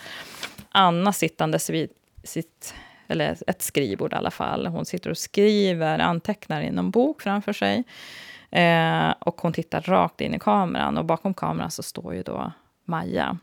Anna 0.70 1.14
sittandes 1.14 1.70
vid 1.70 1.90
sitt, 2.24 2.74
eller 3.08 3.38
ett 3.48 3.62
skrivbord 3.62 4.14
i 4.14 4.16
alla 4.16 4.32
fall. 4.32 4.68
Hon 4.68 4.86
sitter 4.86 5.10
och 5.10 5.18
skriver, 5.18 6.00
antecknar 6.00 6.62
i 6.62 6.72
någon 6.72 6.92
bok 6.92 7.22
framför 7.22 7.54
sig. 7.54 7.84
Eh, 8.52 9.14
och 9.20 9.42
hon 9.42 9.54
tittar 9.54 9.82
rakt 9.82 10.22
in 10.22 10.34
i 10.34 10.40
kameran. 10.40 10.98
Och 10.98 11.06
bakom 11.06 11.34
kameran 11.34 11.72
så 11.72 11.84
står 11.84 12.16
ju 12.16 12.24
då 12.24 12.52
Maja. 12.86 13.38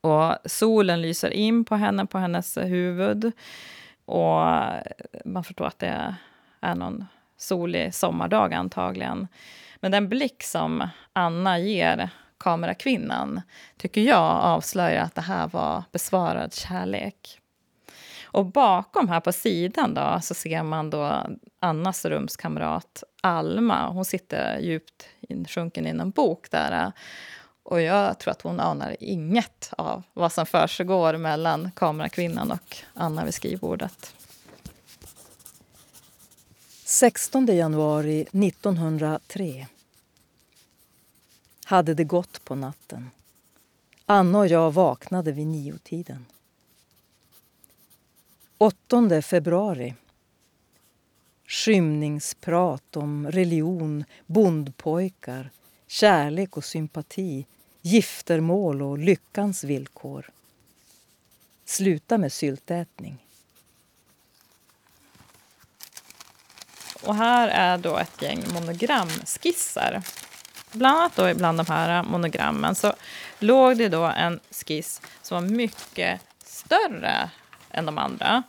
Och 0.00 0.36
solen 0.44 1.02
lyser 1.02 1.30
in 1.30 1.64
på 1.64 1.76
henne, 1.76 2.06
på 2.06 2.18
hennes 2.18 2.56
huvud. 2.56 3.32
Och 4.12 4.46
man 5.24 5.44
förstår 5.44 5.66
att 5.66 5.78
det 5.78 6.14
är 6.60 6.74
någon 6.74 7.04
solig 7.36 7.94
sommardag 7.94 8.54
antagligen. 8.54 9.28
Men 9.80 9.92
den 9.92 10.08
blick 10.08 10.42
som 10.42 10.88
Anna 11.12 11.58
ger 11.58 12.10
kamerakvinnan 12.38 13.40
tycker 13.76 14.00
jag 14.00 14.40
avslöjar 14.42 15.04
att 15.04 15.14
det 15.14 15.20
här 15.20 15.48
var 15.48 15.84
besvarad 15.92 16.54
kärlek. 16.54 17.38
Och 18.24 18.46
bakom 18.46 19.08
här 19.08 19.20
på 19.20 19.32
sidan 19.32 19.94
då, 19.94 20.18
så 20.22 20.34
ser 20.34 20.62
man 20.62 20.90
då 20.90 21.26
Annas 21.60 22.04
rumskamrat 22.04 23.04
Alma. 23.22 23.88
Hon 23.88 24.04
sitter 24.04 24.58
djupt 24.58 25.08
insjunken 25.20 25.86
i 25.86 25.92
någon 25.92 26.10
bok 26.10 26.50
där 26.50 26.92
och 27.62 27.80
jag 27.80 28.18
tror 28.18 28.30
att 28.30 28.42
hon 28.42 28.60
anar 28.60 28.96
inget 29.00 29.72
av 29.78 30.02
vad 30.12 30.32
som 30.32 30.46
försiggår 30.46 31.16
mellan 31.16 31.70
kamerakvinnan 31.76 32.50
och 32.50 32.76
Anna 32.94 33.24
vid 33.24 33.34
skrivbordet. 33.34 34.14
16 36.84 37.46
januari 37.46 38.20
1903. 38.20 39.66
hade 41.64 41.94
det 41.94 42.04
gått 42.04 42.44
på 42.44 42.54
natten. 42.54 43.10
Anna 44.06 44.38
och 44.38 44.46
jag 44.46 44.70
vaknade 44.70 45.32
vid 45.32 45.46
niotiden. 45.46 46.26
8 48.58 49.22
februari. 49.22 49.94
Skymningsprat 51.46 52.96
om 52.96 53.30
religion, 53.30 54.04
bondpojkar, 54.26 55.50
kärlek 55.92 56.56
och 56.56 56.64
sympati, 56.64 57.46
giftermål 57.82 58.82
och 58.82 58.98
lyckans 58.98 59.64
villkor. 59.64 60.30
Sluta 61.64 62.18
med 62.18 62.32
syltätning. 62.32 63.18
Och 67.02 67.14
här 67.14 67.48
är 67.48 67.78
då 67.78 67.96
ett 67.96 68.22
gäng 68.22 68.42
monogramskisser. 68.54 70.02
Bland 70.72 70.98
annat 70.98 71.16
då 71.16 71.34
bland 71.34 71.58
de 71.58 71.66
här 71.66 72.02
monogrammen 72.02 72.74
så 72.74 72.92
låg 73.38 73.78
det 73.78 73.88
då 73.88 74.04
en 74.04 74.40
skiss 74.50 75.00
som 75.22 75.42
var 75.42 75.50
mycket 75.50 76.20
större 76.44 77.30
än 77.70 77.86
de 77.86 77.98
andra. 77.98 78.42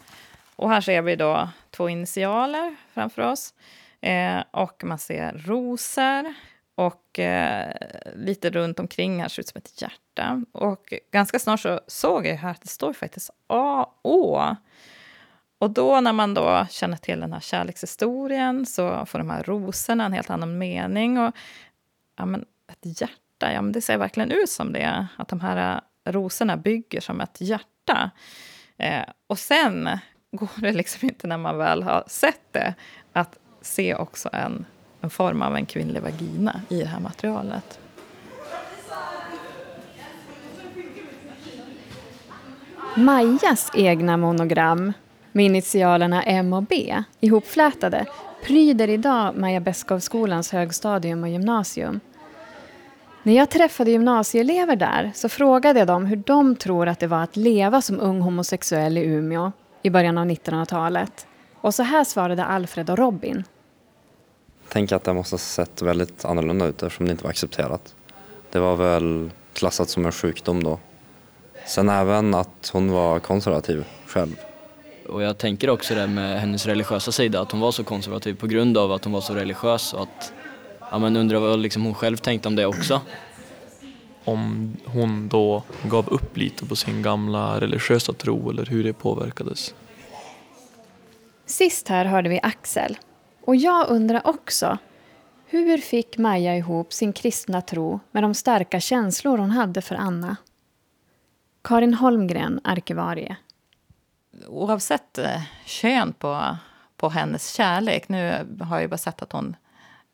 Och 0.56 0.70
här 0.70 0.82
ser 0.82 1.02
vi 1.02 1.16
då 1.16 1.50
två 1.72 1.90
initialer 1.90 2.76
framför 2.94 3.22
oss. 3.22 3.54
Eh, 4.02 4.44
och 4.52 4.84
man 4.84 5.00
ser 5.00 5.32
rosor. 5.46 6.34
Och 6.76 7.20
eh, 7.20 7.74
lite 8.16 8.50
runt 8.50 8.80
omkring 8.80 9.22
här 9.22 9.28
ser 9.28 9.40
ut 9.40 9.48
som 9.48 9.60
ett 9.60 9.82
hjärta. 9.82 10.42
Och 10.52 10.94
ganska 11.12 11.40
snart 11.40 11.60
så 11.60 11.80
såg 11.88 12.26
jag 12.26 12.36
här 12.36 12.52
att 12.52 12.62
det 12.62 12.68
står 12.68 12.94
faktiskt 12.94 13.30
A 13.48 13.88
Och 15.58 15.70
då 15.70 16.02
när 16.02 16.14
man 16.14 16.34
då 16.34 16.68
känner 16.70 16.98
till 16.98 17.20
den 17.20 17.34
här 17.34 17.40
kärlekshistorien 17.40 18.66
så 18.66 19.06
får 19.06 19.20
de 19.20 19.30
här 19.30 19.44
rosorna 19.44 20.06
en 20.06 20.14
helt 20.14 20.30
annan 20.30 20.58
mening. 20.58 21.20
Och 21.20 21.36
ja, 22.18 22.26
men 22.26 22.46
ett 22.72 23.02
hjärta, 23.02 23.54
ja, 23.54 23.62
men 23.62 23.72
det 23.72 23.82
ser 23.82 23.98
verkligen 23.98 24.32
ut 24.32 24.50
som 24.50 24.74
det. 24.74 25.08
Att 25.18 25.28
de 25.28 25.40
här 25.40 25.82
eh, 26.06 26.12
rosorna 26.12 26.58
bygger 26.58 27.02
som 27.02 27.22
ett 27.22 27.42
hjärta. 27.42 28.12
Eh, 28.78 29.04
och 29.28 29.40
sen 29.40 30.00
går 30.32 30.50
det 30.62 30.72
liksom 30.72 31.10
inte 31.10 31.28
när 31.28 31.38
man 31.38 31.58
väl 31.58 31.84
har 31.84 32.04
sett 32.08 32.54
det 32.54 32.74
att 33.14 33.38
se 33.62 33.96
också 33.96 34.30
en, 34.34 34.66
en 35.04 35.10
form 35.10 35.42
av 35.42 35.56
en 35.56 35.66
kvinnlig 35.66 36.02
vagina 36.02 36.62
i 36.70 36.80
det 36.80 36.86
här 36.86 37.00
materialet. 37.00 37.80
Majas 42.96 43.72
egna 43.76 44.18
monogram 44.18 44.94
med 45.32 45.46
initialerna 45.46 46.24
M 46.24 46.54
och 46.54 46.64
B 46.64 47.04
ihopflätade 47.20 48.06
pryder 48.44 48.90
idag 48.90 49.36
Maja 49.38 49.60
Beskowskolans 49.60 50.52
högstadium 50.52 51.24
och 51.24 51.30
gymnasium. 51.30 52.00
När 53.24 53.34
jag 53.34 53.50
träffade 53.50 53.92
gymnasieelever 53.92 54.76
där 54.76 55.12
så 55.16 55.30
frågade 55.30 55.80
jag 55.80 55.88
dem 55.88 56.06
hur 56.06 56.16
de 56.16 56.56
tror 56.56 56.88
att 56.88 57.00
det 57.00 57.08
var 57.08 57.24
att 57.24 57.36
leva 57.38 57.82
som 57.82 58.00
ung 58.00 58.22
homosexuell 58.22 58.98
i 58.98 59.02
Umeå 59.02 59.52
i 59.82 59.90
början 59.90 60.18
av 60.18 60.26
1900-talet. 60.26 61.28
Och 61.56 61.74
så 61.74 61.84
här 61.84 62.04
svarade 62.04 62.46
Alfred 62.46 62.90
och 62.90 62.98
Robin. 62.98 63.44
Tänk 64.74 64.92
att 64.92 65.04
det 65.04 65.14
måste 65.14 65.34
ha 65.34 65.40
sett 65.40 65.82
väldigt 65.82 66.26
annorlunda 66.26 66.66
ut 66.66 66.84
eftersom 66.84 67.06
det 67.06 67.12
inte 67.12 67.24
var 67.24 67.30
accepterat. 67.30 67.96
Det 68.52 68.60
var 68.60 68.76
väl 68.76 69.30
klassat 69.54 69.90
som 69.90 70.06
en 70.06 70.12
sjukdom 70.12 70.64
då. 70.64 70.80
Sen 71.66 71.90
även 71.90 72.34
att 72.34 72.70
hon 72.74 72.92
var 72.92 73.20
konservativ 73.20 73.86
själv. 74.08 74.36
Och 75.10 75.24
jag 75.24 75.38
tänker 75.38 75.70
också 75.70 75.96
det 75.96 76.08
med 76.08 76.40
hennes 76.40 76.66
religiösa 76.66 77.12
sida, 77.12 77.42
att 77.42 77.52
hon 77.52 77.62
var 77.62 77.72
så 77.72 77.84
konservativ 77.84 78.34
på 78.34 78.48
grund 78.48 78.78
av 78.78 78.92
att 78.92 79.04
hon 79.04 79.14
var 79.14 79.22
så 79.22 79.34
religiös 79.34 79.94
och 79.94 80.02
att 80.02 80.34
ja, 80.92 81.00
men 81.00 81.18
undrar 81.18 81.40
vad 81.40 81.60
liksom 81.60 81.86
hon 81.86 81.94
själv 81.94 82.18
tänkte 82.18 82.48
om 82.48 82.56
det 82.56 82.66
också. 82.66 83.02
Om 84.24 84.74
hon 84.86 85.28
då 85.28 85.64
gav 85.84 86.10
upp 86.10 86.38
lite 86.38 86.66
på 86.66 86.76
sin 86.76 87.02
gamla 87.02 87.62
religiösa 87.62 88.14
tro 88.14 88.50
eller 88.50 88.66
hur 88.66 88.84
det 88.84 88.94
påverkades. 88.94 89.76
Sist 91.46 91.88
här 91.88 92.06
hörde 92.06 92.30
vi 92.30 92.40
Axel. 92.44 92.98
Och 93.46 93.56
jag 93.56 93.90
undrar 93.90 94.28
också, 94.28 94.78
hur 95.46 95.78
fick 95.78 96.18
Maja 96.18 96.58
ihop 96.58 96.94
sin 96.94 97.14
kristna 97.14 97.62
tro 97.62 98.00
med 98.12 98.24
de 98.24 98.34
starka 98.34 98.80
känslor 98.80 99.38
hon 99.38 99.52
hade 99.52 99.82
för 99.82 99.96
Anna? 99.96 100.36
Karin 101.64 101.94
Holmgren, 101.94 102.60
arkivarie. 102.64 103.36
Oavsett 104.48 105.18
eh, 105.18 105.42
kön 105.66 106.14
på, 106.14 106.58
på 106.98 107.10
hennes 107.10 107.54
kärlek, 107.54 108.10
nu 108.10 108.48
har 108.62 108.76
jag 108.76 108.82
ju 108.82 108.88
bara 108.88 108.98
sett 108.98 109.22
att 109.22 109.32
hon 109.32 109.56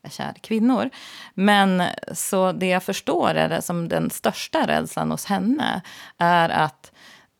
är 0.04 0.10
kär 0.10 0.34
i 0.36 0.39
kvinnor. 0.39 0.89
Men 1.34 1.84
så 2.13 2.52
det 2.52 2.68
jag 2.68 2.84
förstår 2.84 3.30
är 3.36 3.50
det 3.50 3.62
som 3.62 3.88
den 3.89 4.10
största 4.10 4.68
rädslan 4.68 5.12
hos 5.12 5.26
henne 5.26 5.82
är 6.18 6.50
att 6.50 6.92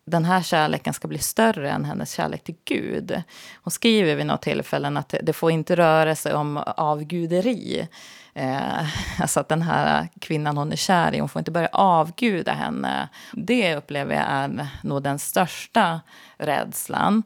den 0.10 0.26
här 0.26 0.42
kärleken 0.42 0.94
ska 0.94 1.08
bli 1.08 1.18
större 1.18 1.72
än 1.72 1.86
hennes 1.86 2.12
kärlek 2.12 2.44
till 2.44 2.56
Gud. 2.66 3.22
Hon 3.64 3.72
skriver 3.72 4.16
vid 4.16 4.26
något 4.26 4.42
tillfällen 4.42 4.98
att 4.98 5.16
det 5.24 5.34
får 5.34 5.52
inte 5.52 5.76
röra 5.76 6.16
sig 6.16 6.34
om 6.34 6.58
avguderi. 6.78 7.88
Eh, 8.34 8.88
alltså 9.22 9.40
att 9.40 9.50
den 9.50 9.62
här 9.62 10.08
kvinnan 10.22 10.58
hon 10.58 10.72
är 10.72 10.76
kär 10.76 11.16
i, 11.16 11.20
hon 11.20 11.30
får 11.30 11.40
inte 11.40 11.52
börja 11.52 11.70
avguda 11.72 12.52
henne. 12.54 13.10
Det 13.34 13.76
upplever 13.76 14.16
jag 14.16 14.26
är 14.28 14.68
nog 14.84 15.04
den 15.04 15.20
största 15.20 16.02
rädslan. 16.38 17.24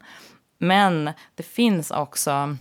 Men 0.58 1.10
det 1.34 1.42
finns 1.42 1.90
också 1.90 2.56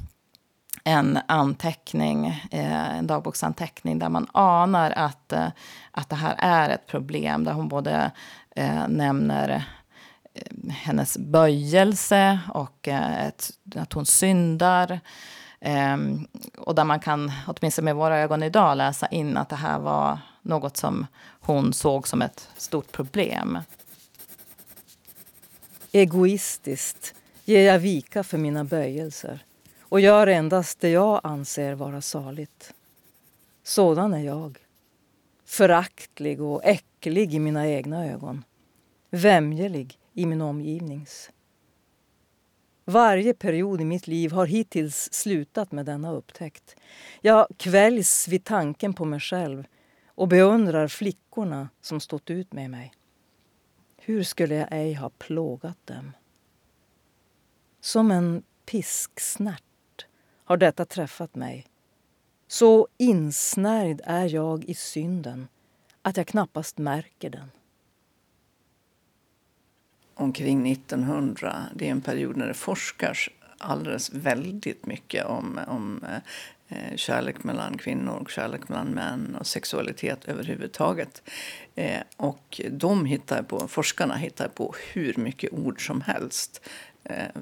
en 0.83 1.19
anteckning, 1.27 2.27
eh, 2.51 2.97
en 2.97 3.07
dagboksanteckning 3.07 3.99
där 3.99 4.09
man 4.09 4.27
anar 4.31 4.91
att, 4.91 5.33
eh, 5.33 5.47
att 5.91 6.09
det 6.09 6.15
här 6.15 6.35
är 6.37 6.69
ett 6.69 6.87
problem. 6.87 7.43
Där 7.43 7.53
hon 7.53 7.67
både 7.67 8.11
eh, 8.55 8.87
nämner 8.87 9.63
Eh, 10.33 10.71
hennes 10.71 11.17
böjelse 11.17 12.39
och 12.53 12.87
eh, 12.87 13.27
ett, 13.27 13.51
att 13.75 13.93
hon 13.93 14.05
syndar. 14.05 14.99
Ehm, 15.59 16.27
och 16.57 16.75
där 16.75 16.83
man 16.83 16.99
kan, 16.99 17.31
åtminstone 17.47 17.85
med 17.85 17.95
våra 17.95 18.19
ögon 18.19 18.43
idag, 18.43 18.77
läsa 18.77 19.07
in 19.07 19.37
att 19.37 19.49
det 19.49 19.55
här 19.55 19.79
var 19.79 20.19
något 20.41 20.77
som 20.77 21.07
hon 21.39 21.73
såg 21.73 22.07
som 22.07 22.21
ett 22.21 22.49
stort 22.57 22.91
problem. 22.91 23.59
Egoistiskt 25.91 27.13
ger 27.45 27.67
jag 27.67 27.79
vika 27.79 28.23
för 28.23 28.37
mina 28.37 28.63
böjelser 28.63 29.45
och 29.81 29.99
gör 29.99 30.27
endast 30.27 30.79
det 30.79 30.89
jag 30.89 31.21
anser 31.23 31.73
vara 31.73 32.01
saligt. 32.01 32.73
Sådan 33.63 34.13
är 34.13 34.23
jag. 34.23 34.57
Föraktlig 35.45 36.41
och 36.41 36.61
äcklig 36.63 37.33
i 37.33 37.39
mina 37.39 37.67
egna 37.67 38.05
ögon. 38.05 38.43
Vämjelig 39.09 39.99
i 40.13 40.25
min 40.25 40.41
omgivnings. 40.41 41.31
Varje 42.85 43.33
period 43.33 43.81
i 43.81 43.85
mitt 43.85 44.07
liv 44.07 44.31
har 44.31 44.45
hittills 44.45 45.13
slutat 45.13 45.71
med 45.71 45.85
denna 45.85 46.11
upptäckt. 46.11 46.75
Jag 47.21 47.47
kväljs 47.57 48.27
vid 48.27 48.43
tanken 48.43 48.93
på 48.93 49.05
mig 49.05 49.19
själv 49.19 49.63
och 50.07 50.27
beundrar 50.27 50.87
flickorna 50.87 51.69
som 51.81 51.99
stått 51.99 52.29
ut 52.29 52.53
med 52.53 52.69
mig. 52.69 52.93
Hur 53.97 54.23
skulle 54.23 54.55
jag 54.55 54.67
ej 54.71 54.93
ha 54.93 55.09
plågat 55.09 55.77
dem? 55.85 56.11
Som 57.81 58.11
en 58.11 58.43
pisksnärt 58.65 60.05
har 60.43 60.57
detta 60.57 60.85
träffat 60.85 61.35
mig. 61.35 61.65
Så 62.47 62.87
insnärjd 62.97 64.01
är 64.05 64.33
jag 64.33 64.65
i 64.65 64.73
synden 64.73 65.47
att 66.01 66.17
jag 66.17 66.27
knappast 66.27 66.77
märker 66.77 67.29
den. 67.29 67.51
Omkring 70.15 70.71
1900, 70.71 71.55
det 71.75 71.87
är 71.87 71.91
en 71.91 72.01
period 72.01 72.37
när 72.37 72.47
det 72.47 72.53
forskas 72.53 73.29
alldeles 73.57 74.13
väldigt 74.13 74.85
mycket 74.85 75.25
om, 75.25 75.59
om 75.67 76.05
eh, 76.67 76.95
kärlek 76.95 77.43
mellan 77.43 77.77
kvinnor 77.77 78.13
och 78.13 78.29
kärlek 78.29 78.69
mellan 78.69 78.87
män 78.87 79.37
och 79.39 79.47
sexualitet 79.47 80.25
överhuvudtaget. 80.25 81.21
Eh, 81.75 82.01
och 82.17 82.61
de 82.71 83.05
hittar 83.05 83.43
på, 83.43 83.67
forskarna 83.67 84.15
hittar 84.15 84.47
på 84.47 84.75
hur 84.93 85.13
mycket 85.17 85.53
ord 85.53 85.85
som 85.87 86.01
helst 86.01 86.61
Eh, 87.05 87.41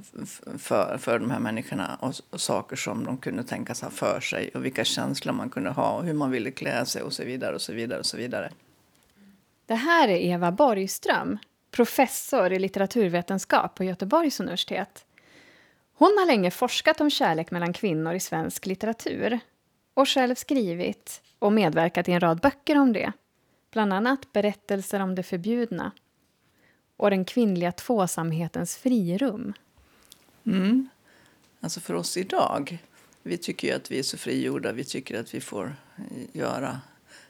för, 0.57 0.97
för 0.97 1.19
de 1.19 1.31
här 1.31 1.39
människorna 1.39 1.97
och, 1.99 2.13
och, 2.29 2.41
saker 2.41 2.75
som 2.75 3.03
de 3.03 3.17
kunde 3.17 3.43
tänka 3.43 3.75
sig 3.75 3.86
ha 3.86 3.91
för 3.91 4.19
sig 4.19 4.49
och 4.53 4.65
vilka 4.65 4.84
känslor 4.84 5.34
man 5.34 5.49
kunde 5.49 5.69
ha 5.69 5.91
och 5.91 6.03
hur 6.03 6.13
man 6.13 6.31
ville 6.31 6.51
klä 6.51 6.86
sig 6.86 7.01
och 7.01 7.13
så 7.13 7.23
vidare 7.23 7.55
och 7.55 7.62
så 7.62 7.73
vidare 7.73 7.99
och 7.99 8.05
så 8.05 8.17
vidare. 8.17 8.51
Det 9.65 9.75
här 9.75 10.07
är 10.07 10.17
Eva 10.17 10.51
Borgström, 10.51 11.38
professor 11.71 12.53
i 12.53 12.60
litteraturvetenskap 12.60 13.75
på 13.75 13.84
Göteborgs 13.84 14.39
universitet. 14.39 15.05
Hon 15.93 16.15
har 16.19 16.25
länge 16.25 16.51
forskat 16.51 17.01
om 17.01 17.10
kärlek 17.10 17.51
mellan 17.51 17.73
kvinnor 17.73 18.13
i 18.13 18.19
svensk 18.19 18.65
litteratur 18.65 19.39
och 19.93 20.10
själv 20.10 20.36
skrivit 20.36 21.21
och 21.39 21.53
medverkat 21.53 22.10
i 22.10 22.12
en 22.12 22.19
rad 22.19 22.39
böcker 22.39 22.77
om 22.77 22.93
det. 22.93 23.12
Bland 23.71 23.93
annat 23.93 24.34
Berättelser 24.34 24.99
om 24.99 25.15
det 25.15 25.23
förbjudna 25.23 25.91
och 26.97 27.10
den 27.10 27.25
kvinnliga 27.25 27.71
tvåsamhetens 27.71 28.77
frirum. 28.77 29.53
Mm. 30.45 30.89
Alltså 31.60 31.79
för 31.79 31.93
oss 31.93 32.17
idag, 32.17 32.77
vi 33.23 33.38
tycker 33.38 33.67
ju 33.67 33.73
att 33.73 33.91
vi 33.91 33.99
är 33.99 34.03
så 34.03 34.17
frigjorda. 34.17 34.71
Vi 34.71 34.84
tycker 34.84 35.19
att 35.19 35.34
vi 35.34 35.41
får 35.41 35.75
eh, 35.97 36.03
göra 36.34 36.81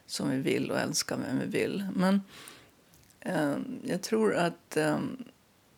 som 0.05 0.29
vi 0.29 0.37
vill 0.37 0.71
och 0.71 0.79
älska 0.79 1.15
vem 1.15 1.39
vi 1.39 1.45
vill. 1.45 1.85
Men 1.95 2.21
Ehm, 3.21 3.79
jag 3.83 4.01
tror 4.01 4.35
att 4.35 4.77
eh, 4.77 4.99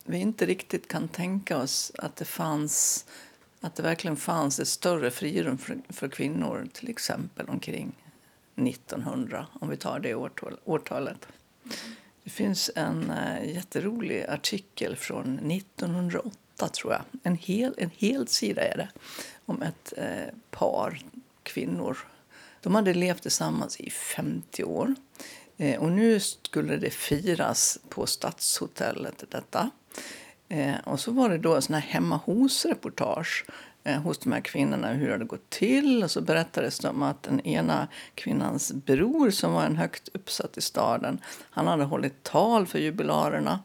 vi 0.03 0.17
inte 0.17 0.45
riktigt 0.45 0.88
kan 0.88 1.08
tänka 1.08 1.58
oss 1.58 1.91
att 1.97 2.15
det 2.15 2.25
fanns 2.25 3.06
att 3.62 3.75
det 3.75 3.84
verkligen 3.84 4.17
fanns 4.17 4.60
ett 4.60 4.67
större 4.67 5.12
frirum 5.12 5.58
för, 5.58 5.77
för 5.89 6.08
kvinnor 6.08 6.67
till 6.73 6.89
exempel 6.89 7.49
omkring 7.49 7.95
1900, 8.56 9.47
om 9.62 9.69
vi 9.69 9.77
tar 9.77 9.99
det 9.99 10.15
årtal, 10.15 10.60
årtalet. 10.65 11.27
Det 12.23 12.29
finns 12.29 12.71
en 12.75 13.12
äh, 13.12 13.53
jätterolig 13.53 14.25
artikel 14.29 14.95
från 14.95 15.51
1908, 15.51 16.67
tror 16.67 16.93
jag. 16.93 17.01
En 17.23 17.36
hel, 17.36 17.73
en 17.77 17.91
hel 17.97 18.27
sida 18.27 18.62
är 18.62 18.77
det, 18.77 18.89
om 19.45 19.62
ett 19.62 19.93
äh, 19.97 20.34
par 20.51 21.01
kvinnor. 21.43 21.97
De 22.62 22.75
hade 22.75 22.93
levt 22.93 23.21
tillsammans 23.21 23.79
i 23.79 23.89
50 23.89 24.63
år. 24.63 24.95
Eh, 25.63 25.80
och 25.82 25.91
nu 25.91 26.19
skulle 26.19 26.78
det 26.78 26.89
firas 26.89 27.80
på 27.89 28.06
Stadshotellet, 28.06 29.23
detta. 29.30 29.69
Eh, 30.49 30.76
och 30.84 30.99
så 30.99 31.12
var 31.12 31.30
det 31.30 31.38
då 31.38 31.62
såna 31.62 31.80
här 31.80 31.89
hemma 31.89 32.19
hos-reportage 32.26 33.45
eh, 33.84 34.02
hos 34.02 34.17
de 34.17 34.32
här 34.32 34.41
kvinnorna 34.41 34.93
hur 34.93 35.06
det 35.06 35.12
hade 35.12 35.26
gått 35.26 35.49
till. 35.49 36.04
Och 36.04 36.12
så 36.12 36.21
berättades 36.21 36.80
det 36.80 36.89
om 36.89 37.04
att 37.04 37.23
den 37.23 37.39
ena 37.39 37.88
kvinnans 38.15 38.73
bror 38.73 39.30
som 39.30 39.54
var 39.54 39.65
en 39.65 39.76
högt 39.76 40.10
uppsatt 40.13 40.58
i 40.58 40.62
staden, 40.62 41.19
han 41.49 41.67
hade 41.67 41.84
hållit 41.84 42.23
tal 42.23 42.67
för 42.67 42.80
jubilarerna. 42.80 43.60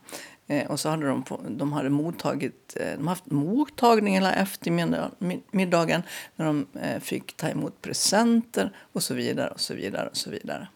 Eh, 0.46 0.70
och 0.70 0.80
så 0.80 0.88
hade 0.88 1.06
de, 1.06 1.24
de 1.48 1.72
hade 1.72 1.90
mottagit, 1.90 2.76
eh, 2.80 2.98
de 2.98 3.08
haft 3.08 3.26
mottagning 3.26 4.14
hela 4.14 4.34
eftermiddagen 4.34 6.02
när 6.37 6.46
de 6.46 6.66
eh, 6.80 7.00
fick 7.00 7.37
ta 7.37 7.48
emot 7.48 7.82
presenter 7.82 8.72
och 8.92 9.02
så 9.02 9.14
vidare 9.14 9.50
och 9.50 9.61
så 9.61 9.74
vidare 9.74 10.08
och 10.08 10.16
så 10.16 10.30
vidare. 10.30 10.68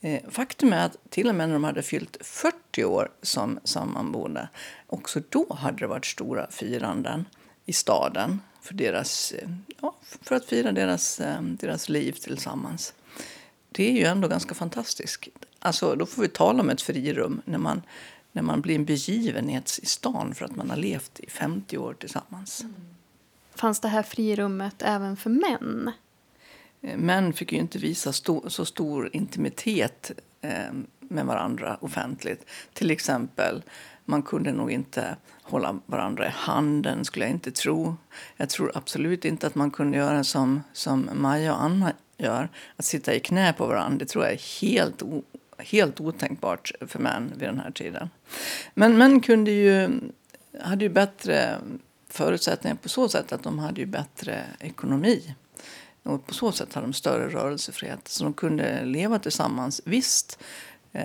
Eh, 0.00 0.20
faktum 0.30 0.72
är 0.72 0.86
att 0.86 0.96
till 1.10 1.28
och 1.28 1.34
med 1.34 1.48
när 1.48 1.54
de 1.54 1.64
hade 1.64 1.82
fyllt 1.82 2.16
40 2.20 2.84
år 2.84 3.10
som 3.22 3.60
sammanboende, 3.64 4.48
också 4.86 5.20
då 5.28 5.46
hade 5.58 5.78
det 5.78 5.86
varit 5.86 6.06
stora 6.06 6.50
firanden 6.50 7.24
i 7.66 7.72
staden 7.72 8.40
för, 8.60 8.74
deras, 8.74 9.32
eh, 9.32 9.48
ja, 9.80 9.94
för 10.22 10.36
att 10.36 10.44
fira 10.44 10.72
deras, 10.72 11.20
eh, 11.20 11.42
deras 11.42 11.88
liv 11.88 12.12
tillsammans. 12.12 12.94
Det 13.68 13.88
är 13.88 13.92
ju 13.92 14.04
ändå 14.04 14.28
ganska 14.28 14.54
fantastiskt. 14.54 15.28
Alltså, 15.58 15.94
då 15.94 16.06
får 16.06 16.22
vi 16.22 16.28
tala 16.28 16.62
om 16.62 16.70
ett 16.70 16.82
frirum 16.82 17.42
när 17.44 17.58
man, 17.58 17.82
när 18.32 18.42
man 18.42 18.60
blir 18.60 18.74
en 18.74 18.84
begivenhet 18.84 19.78
i 19.82 19.86
stan 19.86 20.34
för 20.34 20.44
att 20.44 20.56
man 20.56 20.70
har 20.70 20.76
levt 20.76 21.20
i 21.20 21.30
50 21.30 21.78
år 21.78 21.94
tillsammans. 21.94 22.60
Mm. 22.60 22.74
Fanns 23.54 23.80
det 23.80 23.88
här 23.88 24.02
frirummet 24.02 24.82
även 24.82 25.16
för 25.16 25.30
män? 25.30 25.92
Eh, 26.82 26.96
män 26.96 27.32
fick 27.32 27.52
ju 27.52 27.58
inte 27.58 27.78
visa 27.78 28.12
sto 28.12 28.50
så 28.50 28.64
stor 28.64 29.10
intimitet 29.12 30.10
eh, 30.40 30.72
med 31.00 31.26
varandra 31.26 31.78
offentligt. 31.80 32.46
Till 32.72 32.90
exempel, 32.90 33.62
man 34.04 34.22
kunde 34.22 34.52
nog 34.52 34.70
inte 34.70 35.16
hålla 35.42 35.78
varandra 35.86 36.26
i 36.26 36.30
handen, 36.34 37.04
skulle 37.04 37.24
jag 37.24 37.32
inte 37.32 37.50
tro. 37.50 37.96
Jag 38.36 38.48
tror 38.48 38.72
absolut 38.74 39.24
inte 39.24 39.46
att 39.46 39.54
man 39.54 39.70
kunde 39.70 39.98
göra 39.98 40.24
som, 40.24 40.62
som 40.72 41.10
Maja 41.12 41.54
och 41.54 41.62
Anna 41.62 41.92
gör, 42.16 42.48
att 42.76 42.84
sitta 42.84 43.14
i 43.14 43.20
knä 43.20 43.52
på 43.52 43.66
varandra. 43.66 43.98
Det 43.98 44.06
tror 44.06 44.24
jag 44.24 44.32
är 44.32 44.60
helt, 44.60 45.02
helt 45.58 46.00
otänkbart 46.00 46.72
för 46.80 46.98
män 46.98 47.32
vid 47.36 47.48
den 47.48 47.60
här 47.60 47.70
tiden. 47.70 48.10
Men 48.74 48.98
män 48.98 49.20
kunde 49.20 49.50
ju, 49.50 50.00
hade 50.60 50.84
ju 50.84 50.88
bättre 50.90 51.58
förutsättningar 52.08 52.76
på 52.76 52.88
så 52.88 53.08
sätt 53.08 53.32
att 53.32 53.42
de 53.42 53.58
hade 53.58 53.80
ju 53.80 53.86
bättre 53.86 54.44
ekonomi. 54.60 55.34
Och 56.08 56.26
på 56.26 56.34
så 56.34 56.52
sätt 56.52 56.74
hade 56.74 56.86
de 56.86 56.92
större 56.92 57.28
rörelsefrihet. 57.28 58.08
Så 58.08 58.24
de 58.24 58.32
kunde 58.32 58.84
leva 58.84 59.18
tillsammans. 59.18 59.80
Visst, 59.84 60.42
eh, 60.92 61.04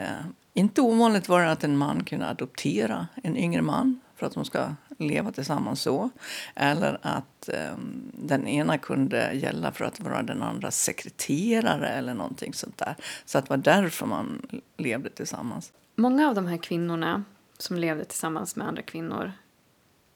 inte 0.54 0.82
ovanligt 0.82 1.30
var 1.30 1.42
det 1.42 1.52
att 1.52 1.64
en 1.64 1.78
man 1.78 2.04
kunde 2.04 2.28
adoptera 2.28 3.08
en 3.24 3.38
yngre 3.38 3.62
man 3.62 4.00
för 4.16 4.26
att 4.26 4.34
de 4.34 4.46
ska 4.46 4.66
leva 4.98 5.32
tillsammans 5.32 5.82
så. 5.82 6.10
Eller 6.56 6.98
att 7.02 7.50
eh, 7.50 7.74
den 8.14 8.48
ena 8.48 8.78
kunde 8.78 9.34
gälla 9.34 9.72
för 9.72 9.86
att 9.86 10.00
vara 10.00 10.24
den 10.24 10.42
andra 10.42 10.72
sekreterare 10.72 11.90
eller 11.90 12.14
någonting 12.14 12.54
sånt 12.54 12.78
där. 12.78 12.96
Så 13.26 13.38
att 13.38 13.46
det 13.46 13.50
var 13.50 13.58
därför 13.58 14.06
man 14.06 14.42
levde 14.78 15.10
tillsammans. 15.10 15.72
Många 15.96 16.30
av 16.30 16.36
de 16.36 16.48
här 16.48 16.58
kvinnorna 16.58 17.24
som 17.58 17.78
levde 17.78 18.06
tillsammans 18.06 18.56
med 18.56 18.68
andra 18.68 18.82
kvinnor 18.82 19.32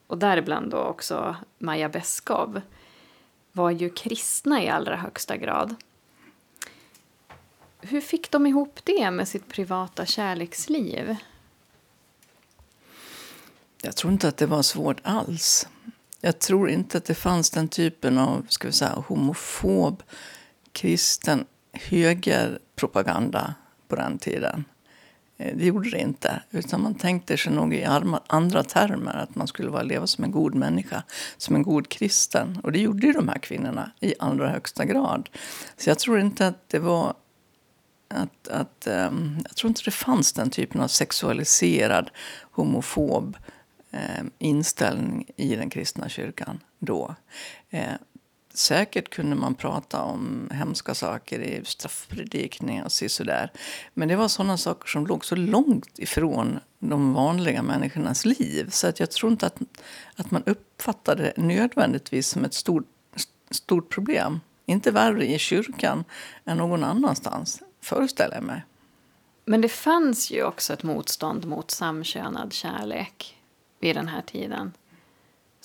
och 0.07 0.17
däribland 0.17 0.71
då 0.71 0.77
också 0.77 1.35
Maja 1.59 1.89
Beskow 1.89 2.61
var 3.57 3.71
ju 3.71 3.89
kristna 3.89 4.63
i 4.63 4.69
allra 4.69 4.95
högsta 4.95 5.37
grad. 5.37 5.75
Hur 7.81 8.01
fick 8.01 8.31
de 8.31 8.47
ihop 8.47 8.79
det 8.83 9.11
med 9.11 9.27
sitt 9.27 9.47
privata 9.47 10.05
kärleksliv? 10.05 11.15
Jag 13.81 13.95
tror 13.95 14.13
inte 14.13 14.27
att 14.27 14.37
det 14.37 14.45
var 14.45 14.61
svårt 14.61 14.99
alls. 15.03 15.67
Jag 16.21 16.39
tror 16.39 16.69
inte 16.69 16.97
att 16.97 17.05
det 17.05 17.15
fanns 17.15 17.49
den 17.49 17.67
typen 17.67 18.17
av 18.17 18.45
ska 18.49 18.67
vi 18.67 18.73
säga, 18.73 19.03
homofob 19.07 20.03
kristen 20.71 21.45
högerpropaganda 21.73 23.55
på 23.87 23.95
den 23.95 24.19
tiden. 24.19 24.65
Eh, 25.37 25.55
det 25.57 25.65
gjorde 25.65 25.89
det 25.89 25.99
inte. 25.99 26.41
Utan 26.51 26.81
man 26.81 26.95
tänkte 26.95 27.37
sig 27.37 27.53
nog 27.53 27.73
i 27.73 27.83
andra 28.27 28.63
termer. 28.63 29.15
Att 29.15 29.35
man 29.35 29.47
skulle 29.47 29.69
vara, 29.69 29.83
leva 29.83 30.07
som 30.07 30.23
en 30.23 30.31
god 30.31 30.55
människa, 30.55 31.03
som 31.37 31.55
en 31.55 31.63
god 31.63 31.89
kristen. 31.89 32.59
Och 32.63 32.71
det 32.71 32.79
gjorde 32.79 33.07
ju 33.07 33.13
de 33.13 33.27
här 33.29 33.37
kvinnorna 33.37 33.91
i 33.99 34.13
allra 34.19 34.49
högsta 34.49 34.85
grad. 34.85 35.29
Så 35.77 35.89
jag 35.89 35.99
tror 35.99 36.19
inte 36.19 36.47
att 36.47 36.69
det 36.69 36.79
var... 36.79 37.13
Att, 38.09 38.47
att, 38.47 38.87
um, 38.87 39.39
jag 39.43 39.55
tror 39.55 39.69
inte 39.69 39.81
det 39.85 39.91
fanns 39.91 40.33
den 40.33 40.49
typen 40.49 40.81
av 40.81 40.87
sexualiserad, 40.87 42.09
homofob 42.51 43.37
um, 43.91 44.31
inställning 44.39 45.25
i 45.35 45.55
den 45.55 45.69
kristna 45.69 46.09
kyrkan 46.09 46.59
då. 46.79 47.15
Uh, 47.73 47.79
Säkert 48.57 49.09
kunde 49.09 49.35
man 49.35 49.55
prata 49.55 50.01
om 50.01 50.49
hemska 50.53 50.95
saker 50.95 51.39
i 51.39 51.61
straffpredikningar 51.65 52.85
och 52.85 52.91
sådär. 52.91 53.51
Men 53.93 54.07
det 54.07 54.15
var 54.15 54.27
sådana 54.27 54.57
saker 54.57 54.87
som 54.87 55.07
låg 55.07 55.25
så 55.25 55.35
långt 55.35 55.99
ifrån 55.99 56.59
de 56.79 57.13
vanliga 57.13 57.61
människornas 57.61 58.25
liv. 58.25 58.69
Så 58.69 58.87
att 58.87 58.99
jag 58.99 59.11
tror 59.11 59.31
inte 59.31 59.45
att, 59.45 59.59
att 60.15 60.31
man 60.31 60.43
uppfattade 60.45 61.23
det 61.23 61.41
nödvändigtvis 61.41 62.27
som 62.27 62.45
ett 62.45 62.53
stort, 62.53 62.85
stort 63.51 63.89
problem. 63.89 64.39
Inte 64.65 64.91
värre 64.91 65.25
i 65.25 65.39
kyrkan 65.39 66.03
än 66.45 66.57
någon 66.57 66.83
annanstans, 66.83 67.61
föreställer 67.81 68.35
jag 68.35 68.43
mig. 68.43 68.65
Men 69.45 69.61
det 69.61 69.69
fanns 69.69 70.31
ju 70.31 70.43
också 70.43 70.73
ett 70.73 70.83
motstånd 70.83 71.45
mot 71.45 71.71
samkönad 71.71 72.53
kärlek 72.53 73.37
vid 73.79 73.95
den 73.95 74.07
här 74.07 74.21
tiden 74.21 74.71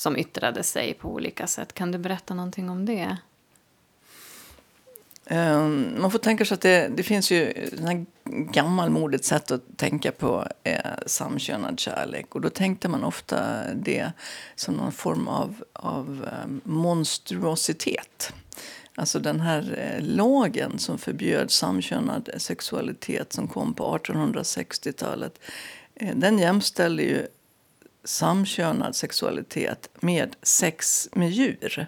som 0.03 0.17
yttrade 0.17 0.63
sig 0.63 0.95
på 0.95 1.09
olika 1.09 1.47
sätt. 1.47 1.75
Kan 1.75 1.93
du 1.93 1.99
berätta 1.99 2.35
någonting 2.35 2.71
om 2.71 2.87
det? 2.87 3.17
Um, 5.31 5.95
man 6.01 6.11
får 6.11 6.19
tänka 6.19 6.45
sig 6.45 6.55
att 6.55 6.61
det, 6.61 6.89
det 6.89 7.03
finns 7.03 7.31
ju 7.31 7.51
ett 7.51 7.73
gammalmodigt 8.25 9.25
sätt 9.25 9.51
att 9.51 9.63
tänka 9.77 10.13
på 10.13 10.47
eh, 10.65 10.77
samkönad 11.07 11.81
kärlek. 11.81 12.35
Och 12.35 12.41
då 12.41 12.51
tänkte 12.51 12.89
man 12.89 13.05
ofta 13.05 13.65
det 13.75 14.13
som 14.55 14.75
någon 14.75 14.93
form 14.93 15.29
av, 15.29 15.65
av 15.73 16.29
ehm, 16.33 16.51
um, 16.51 16.61
monstruositet. 16.65 18.33
Alltså 18.95 19.19
den 19.19 19.41
här 19.41 19.79
eh, 19.79 20.05
lagen 20.07 20.79
som 20.79 20.99
förbjöd 20.99 21.51
samkönad 21.51 22.29
sexualitet 22.37 23.33
som 23.33 23.49
kom 23.49 23.75
på 23.75 23.99
1860-talet. 23.99 25.39
Eh, 25.95 26.17
den 26.17 26.39
jämställde 26.39 27.03
ju 27.03 27.27
samkönad 28.05 28.97
sexualitet 28.97 29.89
med 30.01 30.37
sex 30.43 31.09
med 31.13 31.31
djur. 31.31 31.87